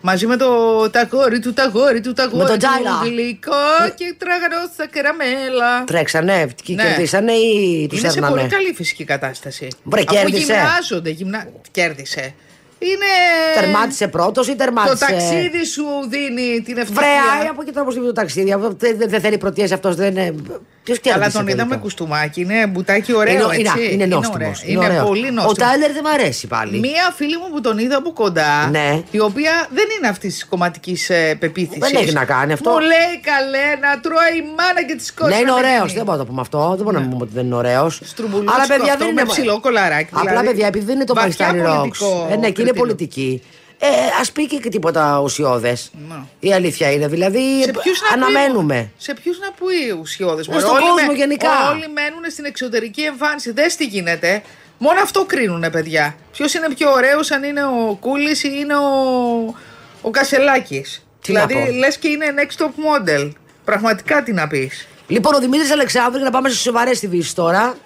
[0.00, 2.90] Μαζί με το ταγόρι του, ταγόρι του, ταγόρι Με τον του, Τζάιλα.
[3.02, 3.52] γλυκό
[3.94, 4.56] και τραγανό
[4.90, 5.84] καραμέλα.
[5.84, 6.82] Τρέξανε και Ναι.
[6.82, 8.36] κερδίσανε ή τους Είναι σε έρνανε.
[8.36, 9.68] πολύ καλή φυσική κατάσταση.
[9.82, 10.52] Μπρε, Αφού κέρδισε.
[10.52, 11.46] γυμνάζονται, γυμνα...
[11.70, 12.34] κέρδισε.
[12.82, 13.60] Είναι.
[13.60, 14.96] Τερμάτισε πρώτος ή Το τερμάτισε.
[15.06, 17.02] ταξίδι σου δίνει την ευτυχία.
[17.38, 18.52] Βρέα, από εκεί τώρα πώ το ταξίδι.
[18.52, 19.94] Αυτό Δεν δεν- δεν θέλει πρωτιέ αυτός.
[19.96, 20.34] Δεν είναι.
[20.82, 21.24] Ποιος κέρδισε.
[21.24, 23.82] Αλλά τον είδαμε τελικά; κουστούμάκι, είναι μπουτάκι ωραίο, Είναι, έτσι.
[23.84, 24.52] είναι, είναι νόστιμος, ωραίο.
[24.64, 25.04] είναι Είναι, ωραίο.
[25.04, 25.58] πολύ Ο νόστιμος.
[25.58, 26.78] Τάιλερ δεν μ' αρέσει πάλι.
[26.78, 29.02] Μία φίλη μου που τον είδα από κοντά, Ναι.
[29.10, 31.90] η οποία δεν είναι αυτή της κομματικής ε, πεποίθησης.
[31.90, 32.70] Δεν έχει να κάνει αυτό.
[32.70, 35.32] Μου λέει καλέ να τρώει η μάνα και τη κόρη.
[35.32, 35.92] Ναι, είναι ωραίος.
[35.92, 36.74] Δεν μπορώ να το πούμε αυτό.
[36.76, 38.00] Δεν μπορούμε να πούμε ότι δεν είναι ωραίος.
[38.04, 39.30] Στρουμπουλούτσικο Αλλά παιδιά αυτό δεν με είναι.
[39.30, 40.08] ψηλό κολαράκι.
[40.12, 40.46] Απλά δηλαδή.
[40.46, 41.76] παιδιά, επειδή δεν είναι το Βαθιά Πακιστάνι Rocks.
[41.78, 42.74] πολιτικό Ε, ναι, και είναι κριτήριο.
[42.74, 43.42] πολιτική.
[43.82, 45.90] Ε, Α πει και τίποτα ουσιώδες.
[46.08, 46.14] Ναι.
[46.40, 47.08] Η αλήθεια είναι.
[47.08, 48.74] Δηλαδή, Σε ποιους να αναμένουμε.
[48.74, 51.70] Πει, σε ποιους να πει ουσιώδες; Ε, στον κόσμο γενικά.
[51.70, 53.52] Όλοι μένουν στην εξωτερική εμφάνιση.
[53.52, 54.42] Δες τι γίνεται.
[54.78, 56.16] Μόνο αυτό κρίνουνε, παιδιά.
[56.32, 59.54] Ποιος είναι πιο ωραίος, αν είναι ο Κούλης ή είναι ο,
[60.02, 61.76] ο Κασελάκης; Τι να Δηλαδή, πω.
[61.78, 63.30] λες και είναι next top model.
[63.64, 64.86] Πραγματικά τι να πεις.
[65.06, 67.76] Λοιπόν, ο Δημήτρης Αλεξάνδρου, για να πάμε στι σοβαρές ειδήσει τώρα.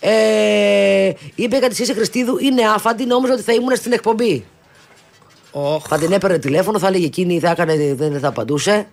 [0.00, 4.44] Ε, είπε κάτι εσύ Χριστίδου, είναι άφαντη, νόμιζα ότι θα ήμουν στην εκπομπή.
[5.56, 5.78] Oh.
[5.88, 8.86] Θα την έπαιρνε τηλέφωνο, θα έλεγε εκείνη, θα έκανε, δεν θα απαντούσε.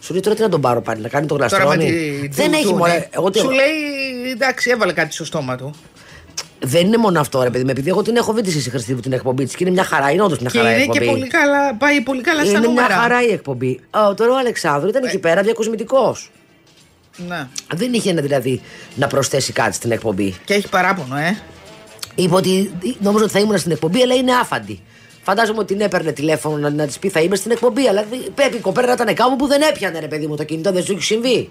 [0.00, 1.90] Σου λέει τώρα τι να τον πάρω πάλι, να κάνει τον Τώρα με γλαστρόνι.
[2.20, 2.92] τη, Δεν του- έχει του- μωρέ.
[2.92, 3.06] ναι.
[3.10, 5.70] Εγώ τι- Σου λέει εντάξει, έβαλε κάτι στο στόμα του.
[6.60, 7.70] Δεν είναι μόνο αυτό, ρε παιδί μου.
[7.70, 10.10] Επειδή εγώ την έχω δει τη Σύση Χριστίδου την εκπομπή της και είναι μια χαρά.
[10.10, 11.04] Είναι όντως μια Και χαρά η είναι εκπομπή.
[11.04, 12.94] και πολύ καλά, πάει πολύ καλά στα είναι μια νούμερα.
[12.94, 13.80] χαρά η εκπομπή.
[13.90, 16.30] Α, τώρα ο Αλεξάνδρου ήταν εκεί πέρα διακοσμητικός.
[17.28, 17.46] Ναι.
[17.74, 18.60] Δεν είχε δηλαδή
[18.94, 20.34] να προσθέσει κάτι στην εκπομπή.
[20.44, 21.36] Και έχει παράπονο, ε.
[22.14, 24.80] Είπε ότι νόμιζα ότι θα ήμουν στην εκπομπή, αλλά είναι άφαντη.
[25.28, 27.88] Φαντάζομαι ότι την έπαιρνε τηλέφωνο να, να της πει θα είμαι στην εκπομπή.
[27.88, 30.44] Αλλά δι- πρέπει η κοπέρα να ήταν κάπου που δεν έπιανε, ρε παιδί μου, το
[30.44, 31.48] κινητό, δεν σου έχει συμβεί.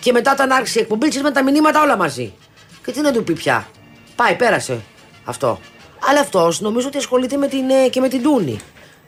[0.00, 2.32] Και μετά όταν άρχισε η εκπομπή, ξέρεις, με τα μηνύματα όλα μαζί.
[2.84, 3.68] Και τι να του πει πια.
[4.16, 4.80] Πάει, πέρασε
[5.24, 5.60] αυτό.
[6.08, 8.58] Αλλά αυτός νομίζω ότι ασχολείται με την, ε, και με την Τούνη.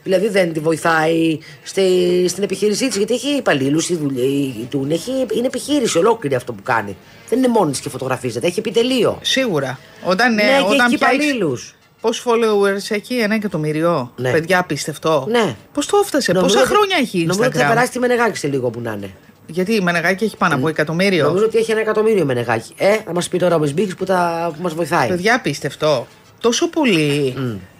[0.03, 3.89] Δηλαδή δεν τη βοηθάει στη, στην επιχείρησή της, γιατί έχει υπαλλήλους.
[3.89, 4.25] Η, δουλειά-
[4.61, 6.97] η Τούνη έχει, είναι επιχείρηση ολόκληρη αυτό που κάνει.
[7.29, 9.19] Δεν είναι μόνη της και φωτογραφίζεται, έχει επιτελείο.
[9.23, 9.79] Σίγουρα.
[10.05, 11.75] Όταν, Ναι, ε, και όταν έχει πιάσεις- υπαλλήλους.
[12.05, 14.31] Πόσου followers έχει, ένα εκατομμύριο; Ναι.
[14.31, 15.27] Παιδιά, απίστευτο.
[15.31, 15.57] Ναι.
[15.73, 17.27] Πώς το έφτασε, Νομίζω πόσα ότι- χρόνια έχει Instagram.
[17.27, 19.11] Νομίζω ότι θα περάσει τη Μενεγάκη σε λίγο που να είναι.
[19.47, 21.25] Γιατί η Μενεγάκη έχει πάνω από εκατομμύριο.
[21.27, 22.73] Νομίζω ότι έχει ένα εκατομμύριο η Μενεγάκη.
[22.77, 24.51] Ε, θα μας πει τώρα ο Μεσμπίκης που, τα...
[24.57, 25.09] που μας βοηθάει.
[25.09, 26.07] Παιδιά, απίστευτο.
[26.41, 27.35] Τόσο πολύ.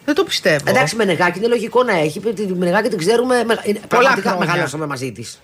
[0.05, 0.65] Δεν το πιστεύω.
[0.71, 2.21] Εντάξει, Μενεγάκη είναι λογικό να έχει.
[2.21, 3.45] Τη Μενεγάκη την ξέρουμε.
[3.47, 4.47] με- είναι- Πραγματικά χρόνια.
[4.47, 5.41] μεγαλώσαμε μαζί της.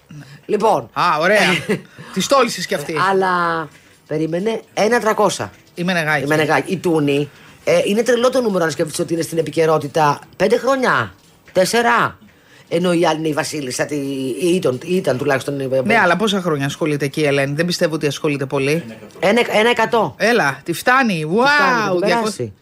[0.46, 0.90] Λοιπόν.
[0.92, 1.40] Α, ωραία.
[2.14, 2.94] Τη τόλισε κι αυτή.
[3.10, 3.68] Αλλά
[4.06, 5.48] περίμενε ένα 300.
[5.74, 6.24] Η Μενεγάκη.
[6.24, 6.72] Η Μενεγάκη.
[6.72, 7.30] Η Τούνη.
[7.70, 10.18] Ε, είναι τρελό το νούμερο να σκεφτεί ότι είναι στην επικαιρότητα.
[10.36, 11.14] Πέντε χρόνια.
[11.52, 12.18] Τέσσερα.
[12.68, 13.84] Ενώ η άλλη είναι η Βασίλισσα.
[13.84, 13.94] τη-
[14.40, 15.60] ή Ήταν, ή ήταν τουλάχιστον.
[15.60, 18.84] η- Ναι, αλλά πόσα χρόνια ασχολείται εκεί η Ελένη; Δεν πιστεύω ότι ασχολείται πολύ.
[19.20, 20.14] Ένα, ένα εκατό.
[20.18, 21.12] Έλα, τη φτάνει.
[21.14, 22.52] φτάνει, Wow, την περάσει.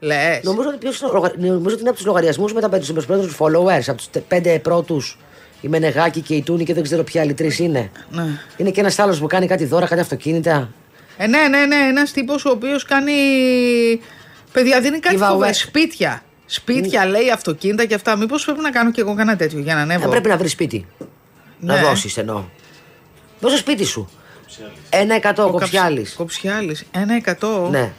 [0.00, 0.40] Λες.
[0.42, 2.92] Νομίζω ότι, ποιος είναι ο λογα- νομίζω ότι είναι από τους λογαριασμούς με τα πέντε
[2.92, 3.82] περισσότερου followers.
[3.86, 5.18] Από τους πέντε πρώτους.
[5.60, 7.90] Η Μενεγάκη και η Τούνη και δεν ξέρω ποιοι άλλοι τρεις είναι.
[8.10, 8.22] Ναι.
[8.56, 10.68] Είναι και ένας άλλος που κάνει κάτι δώρα, κάτι αυτοκίνητα.
[11.16, 11.76] Ε, ναι, ναι, ναι.
[11.88, 13.12] Ένας τύπος ο οποίος κάνει.
[14.52, 15.28] Παιδιά, δίνει κάτι Giveaway.
[15.28, 15.52] φοβερό.
[15.52, 16.22] Σπίτια.
[16.46, 18.16] Σπίτια, λέει, αυτοκίνητα και αυτά.
[18.16, 20.52] Μήπως πρέπει να κάνω κι εγώ κανένα τέτοιο για να ανέβω; Ε, πρέπει να βρεις
[20.52, 20.86] σπίτι.
[21.60, 21.80] Να Ναι.
[21.80, 22.44] δώσεις εννοώ.
[23.40, 24.08] Δώσε σπίτι σου.
[24.90, 26.14] Ένα εκατό κοψιάλης.
[26.14, 26.84] Κοψιάλης.
[26.90, 27.68] Ένα εκατό.
[27.70, 27.92] Ναι.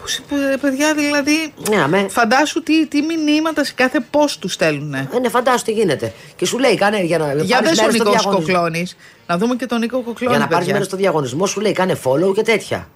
[0.00, 1.52] Πώς, ε, παιδιά, δηλαδή.
[1.68, 2.06] Ναι, αμέ.
[2.08, 4.94] Φαντάσου τι, τι μηνύματα σε κάθε πώ τους στέλνουν.
[4.94, 6.12] Ε, ναι, φαντάσου τι γίνεται.
[6.36, 8.32] Και σου λέει, κάνε για να Για πάρεις δε ο μέρος στο Νικό διαγωνισμό.
[8.54, 8.96] Κοκλώνης.
[9.26, 10.36] Να δούμε και τον Νίκο Κοκλώνη.
[10.36, 10.72] Για να πάρεις παιδιά.
[10.72, 12.88] μέρος στο διαγωνισμό, σου λέει κάνε follow και τέτοια.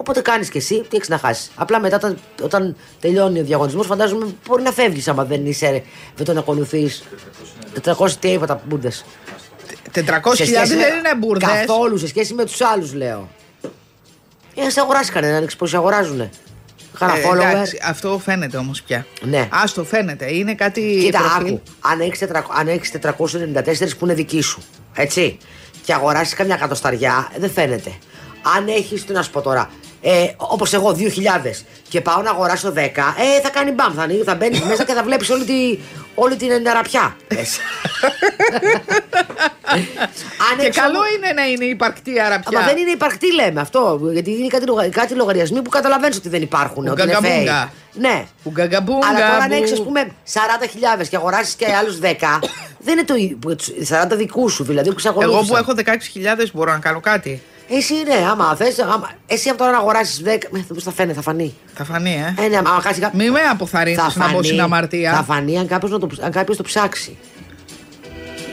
[0.00, 1.50] Οπότε κάνεις και εσύ, τι έχεις να χάσεις.
[1.54, 5.82] Απλά μετά, όταν, όταν τελειώνει ο διαγωνισμός, φαντάζομαι μπορεί να φεύγεις άμα δεν είσαι,
[6.16, 7.02] δεν τον ακολουθείς.
[7.84, 9.04] 400 τι είπα μπουρδες.
[9.94, 10.02] 400.000
[10.66, 11.48] δεν είναι μπουρδες.
[11.48, 13.28] Καθόλου σε σχέση με τους άλλους, λέω.
[14.54, 16.30] Ε, σε αγοράσει κανένα, ανοίξει πώς αγοράζουνε.
[16.98, 17.50] Κάνα Ε, follower.
[17.50, 19.06] εντάξει, αυτό φαίνεται όμως πια.
[19.22, 19.38] Ναι.
[19.38, 20.32] Α το φαίνεται.
[20.34, 20.98] Είναι κάτι.
[21.00, 21.46] Κοίτα, προφίλ.
[21.46, 21.60] άκου.
[21.80, 24.62] Αν έχεις 400 αν έχεις 494 που είναι δική σου,
[24.94, 25.38] έτσι,
[25.84, 27.92] και αγοράσεις καμιά κατοσταριά, ε, δεν φαίνεται.
[28.56, 29.70] Αν έχεις, τι να σου πω τώρα,
[30.02, 33.92] ε, όπως εγώ 2.000 και πάω να αγοράσω 10, ε, θα κάνει μπαμ.
[33.94, 35.78] Θα, ανοίγει, θα μπαίνει μέσα και θα βλέπεις όλη, τη,
[36.14, 37.16] όλη την εντεραπιά.
[40.50, 42.60] Αν Και έχεις καλό όμως- είναι να είναι υπαρκτή αραπιά.
[42.60, 44.00] Μα δεν είναι υπαρκτή, λέμε αυτό.
[44.12, 46.88] Γιατί είναι κάτι, λογα- κάτι λογαριασμοί που καταλαβαίνεις ότι δεν υπάρχουν.
[46.88, 47.68] Ότι είναι Ουγκαγκαμπούγκα.
[47.68, 47.72] fake.
[47.92, 48.24] Ναι.
[48.42, 52.38] Ουγκαγκαμπούγκα, Αλλά τώρα αν που- έχεις, ας πούμε, 40.000 και αγοράσεις και άλλους 10,
[52.78, 53.36] δεν είναι το ίδιο.
[53.40, 53.56] που-
[53.88, 55.34] 40 δικού σου δηλαδή που ξαγορούσαν.
[55.36, 57.42] Εγώ που έχω 16.000 μπορώ να κάνω κάτι.
[57.72, 58.76] Εσύ ναι, άμα θες.
[59.26, 60.28] Εσύ από τώρα να αγοράσεις 10.
[60.50, 61.54] Με, πώς θα φαίνει, θα φανεί.
[61.74, 62.44] Θα φανεί, ε.
[62.44, 63.18] Ε, ναι, άμα χάσει κάποιο.
[63.18, 65.12] Μη με αποθαρρύνεις να μπω στην αμαρτία.
[65.14, 67.16] Θα φανεί αν κάποιος το, αν κάποιος το ψάξει.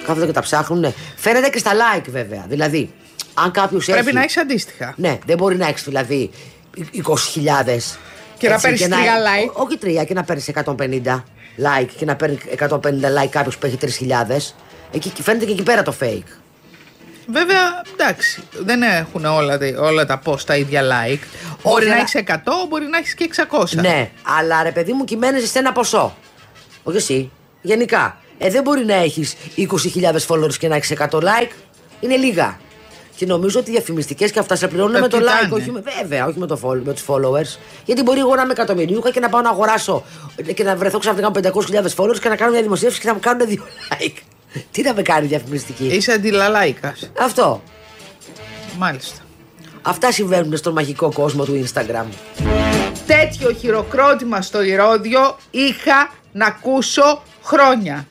[0.05, 0.80] Κάθονται και τα ψάχνουν.
[0.80, 0.93] Ναι.
[1.15, 2.45] Φαίνεται και στα like βέβαια.
[2.47, 2.93] Δηλαδή,
[3.34, 3.91] αν κάποιος έχει.
[3.97, 4.93] Πρέπει να έχεις αντίστοιχα.
[4.97, 6.30] Ναι, δεν μπορεί να έχεις δηλαδή
[6.78, 7.97] 20.000.
[8.38, 9.51] Και να έτσι, παίρνεις τρία like.
[9.53, 11.24] Ό- Όχι τρία, και να παίρνεις 150
[11.57, 12.68] like και να παίρνει 150
[13.24, 14.53] like κάποιος που έχει 3.000.
[14.91, 16.24] Εκεί φαίνεται και εκεί πέρα το fake.
[17.32, 21.20] Βέβαια, εντάξει, δεν έχουν όλα, τα- όλα τα post τα ίδια like.
[21.64, 23.76] μπορεί να αλλά- έχεις 100, μπορεί να έχεις και 600.
[23.82, 24.10] Ναι,
[24.40, 26.16] αλλά ρε παιδί μου κυμαίνεσαι σε ένα ποσό.
[26.84, 27.32] Όχι εσύ.
[27.62, 28.18] Γενικά.
[28.38, 31.52] Ε, δεν μπορεί να έχεις 20.000 followers και να έχεις 100 like.
[32.00, 32.60] Είναι λίγα.
[33.16, 35.40] Και νομίζω ότι οι διαφημιστικές και αυτά σε πληρώνουν Τα με το κοιτάνε.
[35.50, 37.60] like, όχι με, βέβαια, όχι με, το follow, με τους followers.
[37.86, 40.04] Γιατί μπορεί εγώ να είμαι εκατομμυριούχα και να πάω να αγοράσω
[40.54, 43.20] και να βρεθώ ξαφνικά με 500.000 followers και να κάνω μια δημοσίευση και να μου
[43.20, 44.18] κάνουν δύο like.
[44.72, 47.12] Τι να με κάνει διαφημιστική; Είσαι αντιλαλάικας.
[47.20, 47.62] Αυτό.
[48.78, 49.22] Μάλιστα.
[49.82, 52.06] Αυτά συμβαίνουν στον μαγικό κόσμο του Instagram.
[53.08, 58.08] Τέτοιο χειροκρότημα στο Ηρώδιο είχα να ακούσω χρόνια.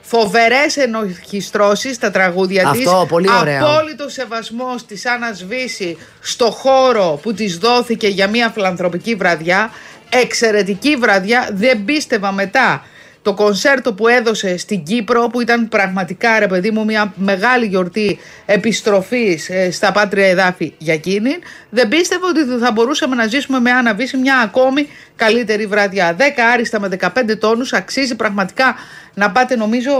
[0.00, 2.86] Φοβερές ενορχιστρώσει στα τραγούδια της.
[2.86, 3.66] Αυτό, πολύ ωραίο.
[3.66, 9.70] Απόλυτο σεβασμός της Άννας Βύση στο χώρο που της δόθηκε για μια φιλανθρωπική βραδιά.
[10.10, 11.48] Εξαιρετική βραδιά.
[11.52, 12.84] Δεν πίστευα μετά
[13.28, 18.18] το κονσέρτο που έδωσε στην Κύπρο που ήταν πραγματικά ρε παιδί μου μια μεγάλη γιορτή
[18.46, 21.30] επιστροφής ε, στα πάτρια εδάφη για εκείνη
[21.70, 26.16] δεν πίστευα ότι θα μπορούσαμε να ζήσουμε με Άννα Βύση μια ακόμη καλύτερη βραδιά.
[26.16, 26.20] 10
[26.52, 27.08] άριστα με 15
[27.38, 28.74] τόνους αξίζει πραγματικά
[29.14, 29.92] να πάτε νομίζω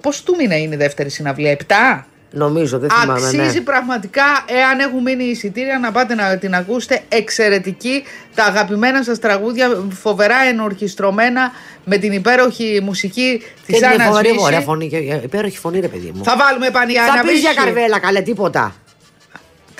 [0.00, 3.12] πώς του μήνα είναι η δεύτερη συναυλία 7 Νομίζω, δεν θυμάμαι.
[3.26, 3.64] Αξίζει ναι.
[3.64, 7.00] πραγματικά, εάν έχουν μείνει εισιτήρια, να πάτε να την ακούσετε.
[7.08, 8.02] Εξαιρετική.
[8.34, 9.68] Τα αγαπημένα σας τραγούδια,
[10.00, 11.50] φοβερά ενορχιστρωμένα,
[11.84, 14.44] με την υπέροχη μουσική Και της είναι Άννας φοβερή, Βύση.
[14.44, 14.88] ωραία φωνή.
[14.88, 16.24] και- και- Υπέροχη φωνή, ρε παιδί μου.
[16.24, 17.64] Θα βάλουμε πανιά Θα Άννα πεις για Βύση.
[17.64, 18.74] καρβέλα, καλέ, τίποτα.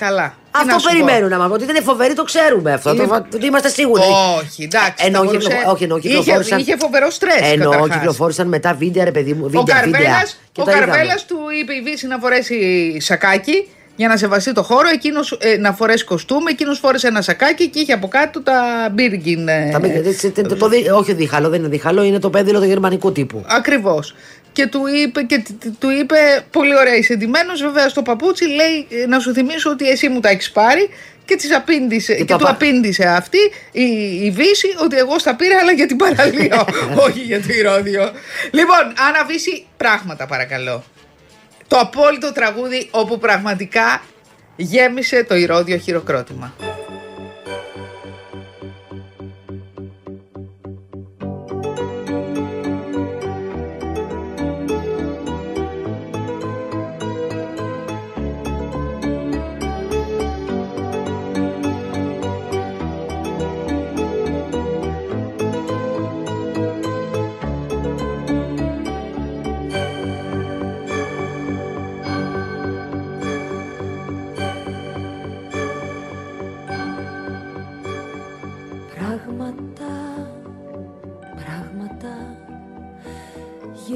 [0.05, 0.33] Καλά.
[0.51, 1.53] Τι να Αυτό σου πω; περιμένουν να μας πω.
[1.53, 2.93] Ότι δεν είναι φοβερή, το ξέρουμε αυτό.
[2.93, 4.01] Είναι- Το, το είμαστε σίγουροι.
[4.39, 5.05] Όχι, εντάξει.
[5.05, 6.59] Εννοώ, θα μπορούσε- κυκλο- όχι, εννοώ, είχε, κυκλοφόρησαν.
[6.59, 7.97] είχε φοβερό στρες Εννοώ, καταρχάς.
[7.97, 9.43] κυκλοφόρησαν μετά βίντεο, ρε παιδί μου.
[9.45, 10.01] Ο Βίντεο, βίντεο.
[10.01, 10.85] Καρβέλας, Και ο τα είδαμε.
[10.85, 12.57] Καρβέλας του είπε η Βύση να φορέσει
[12.99, 17.67] σακάκι για να σεβαστεί το χώρο, εκείνος ε, να φορέσει κοστούμι, εκείνος φόρεσε ένα σακάκι
[17.69, 19.47] και είχε από κάτω τα μπίργκιν.
[19.47, 22.59] ε, Τα μπήκε- τε- τε- το δι- όχι δίχαλο, δεν είναι δίχαλο, είναι το πέδιλο
[22.59, 23.43] του γερμανικού τύπου.
[23.47, 24.15] Ακριβώς.
[24.59, 28.45] Και του είπε, και τ- τ- του είπε πολύ ωραία, είσαι ντυμένος, βέβαια στο παπούτσι,
[28.45, 30.89] λέει ε, να σου θυμίσω ότι εσύ μου τα έχεις πάρει
[31.25, 33.37] και, της απήντησε, και, το του απα- απήντησε αυτή
[33.71, 33.81] η,
[34.25, 36.65] η Βύση ότι εγώ στα πήρα αλλά για την παραλία,
[37.05, 38.11] όχι για το Ηρώδιο.
[38.51, 40.83] Λοιπόν, Άννα Βύση, πράγματα παρακαλώ.
[41.67, 44.01] Το απόλυτο τραγούδι όπου πραγματικά
[44.55, 46.53] γέμισε το Ηρώδιο χειροκρότημα.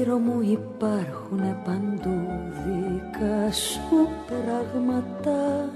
[0.04, 2.20] Γύρω μου υπάρχουν παντού
[2.64, 5.70] δικά σου πράγματα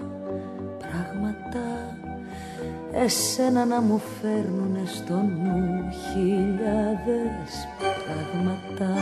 [0.79, 1.97] Πράγματα.
[2.93, 7.69] Εσένα να μου φέρνουνε στο νου χιλιάδες
[8.05, 8.95] πράγματα.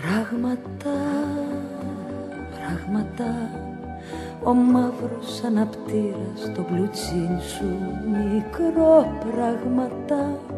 [0.00, 0.96] Πράγματα,
[2.56, 3.50] πράγματα.
[4.44, 7.66] Ο μαύρος αναπτήρας στο μπλουτσίν σου
[8.10, 10.49] Μικρό πράγματα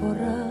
[0.00, 0.50] Διάφορα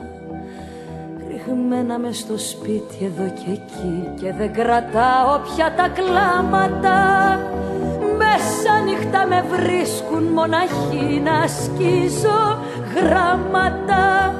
[1.27, 6.99] Ριγμένα μες στο σπίτι εδώ και εκεί Και δεν κρατάω πια τα κλάματα.
[8.17, 12.59] Μέσα νύχτα με βρίσκουν μοναχή Να σκίζω
[12.95, 14.33] γράμματα.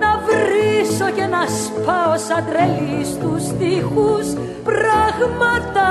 [0.00, 4.26] Να βρίσω και να σπάω σαν τρελή στους τοίχους
[4.64, 5.90] πράγματα.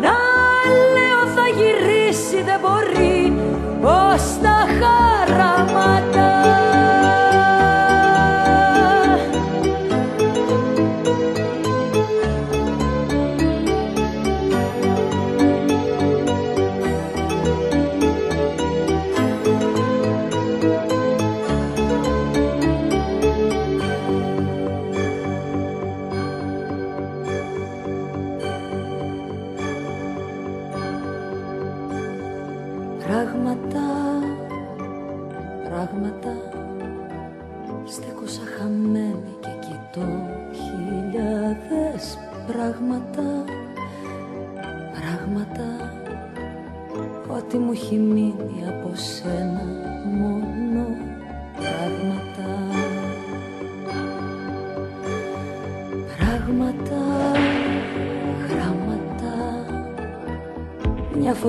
[0.00, 0.14] Να
[2.44, 3.32] δεν μπορεί
[3.82, 6.13] πως τα χαράματα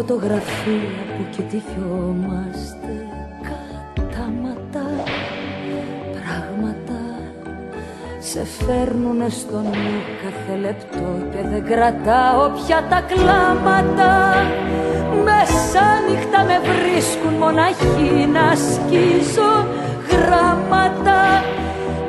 [0.07, 2.93] φωτογραφία που κοιτιόμαστε
[3.47, 4.85] κατάματα
[6.13, 6.99] πράγματα
[8.19, 14.33] σε φέρνουνε στο νου κάθε λεπτό και δεν κρατάω πια τα κλάματα.
[15.23, 19.67] Μέσα νύχτα με βρίσκουν μοναχή να σκίζω
[20.11, 21.19] γράμματα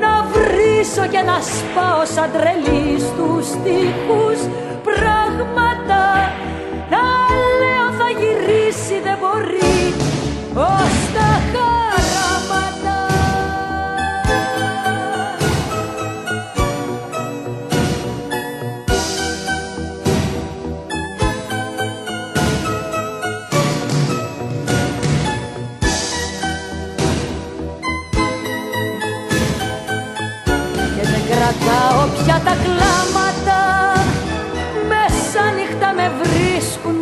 [0.00, 4.40] να βρίσω και να σπάω σαν τρελή στους τοίχους.
[4.84, 5.75] Πράγματα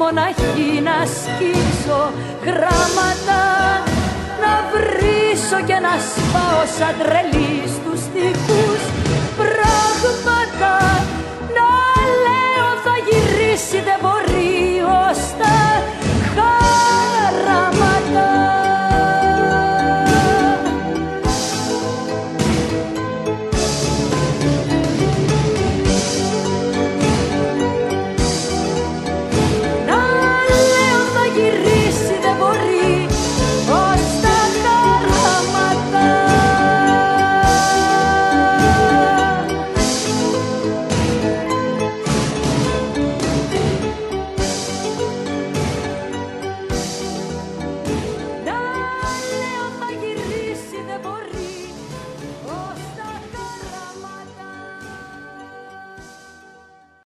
[0.04, 2.12] βρίσκουν μοναχοί να σκίσω
[2.44, 3.42] γράμματα
[4.42, 8.93] να βρίσω και να σπάω σαν τρελής στους τοίχους πράγματα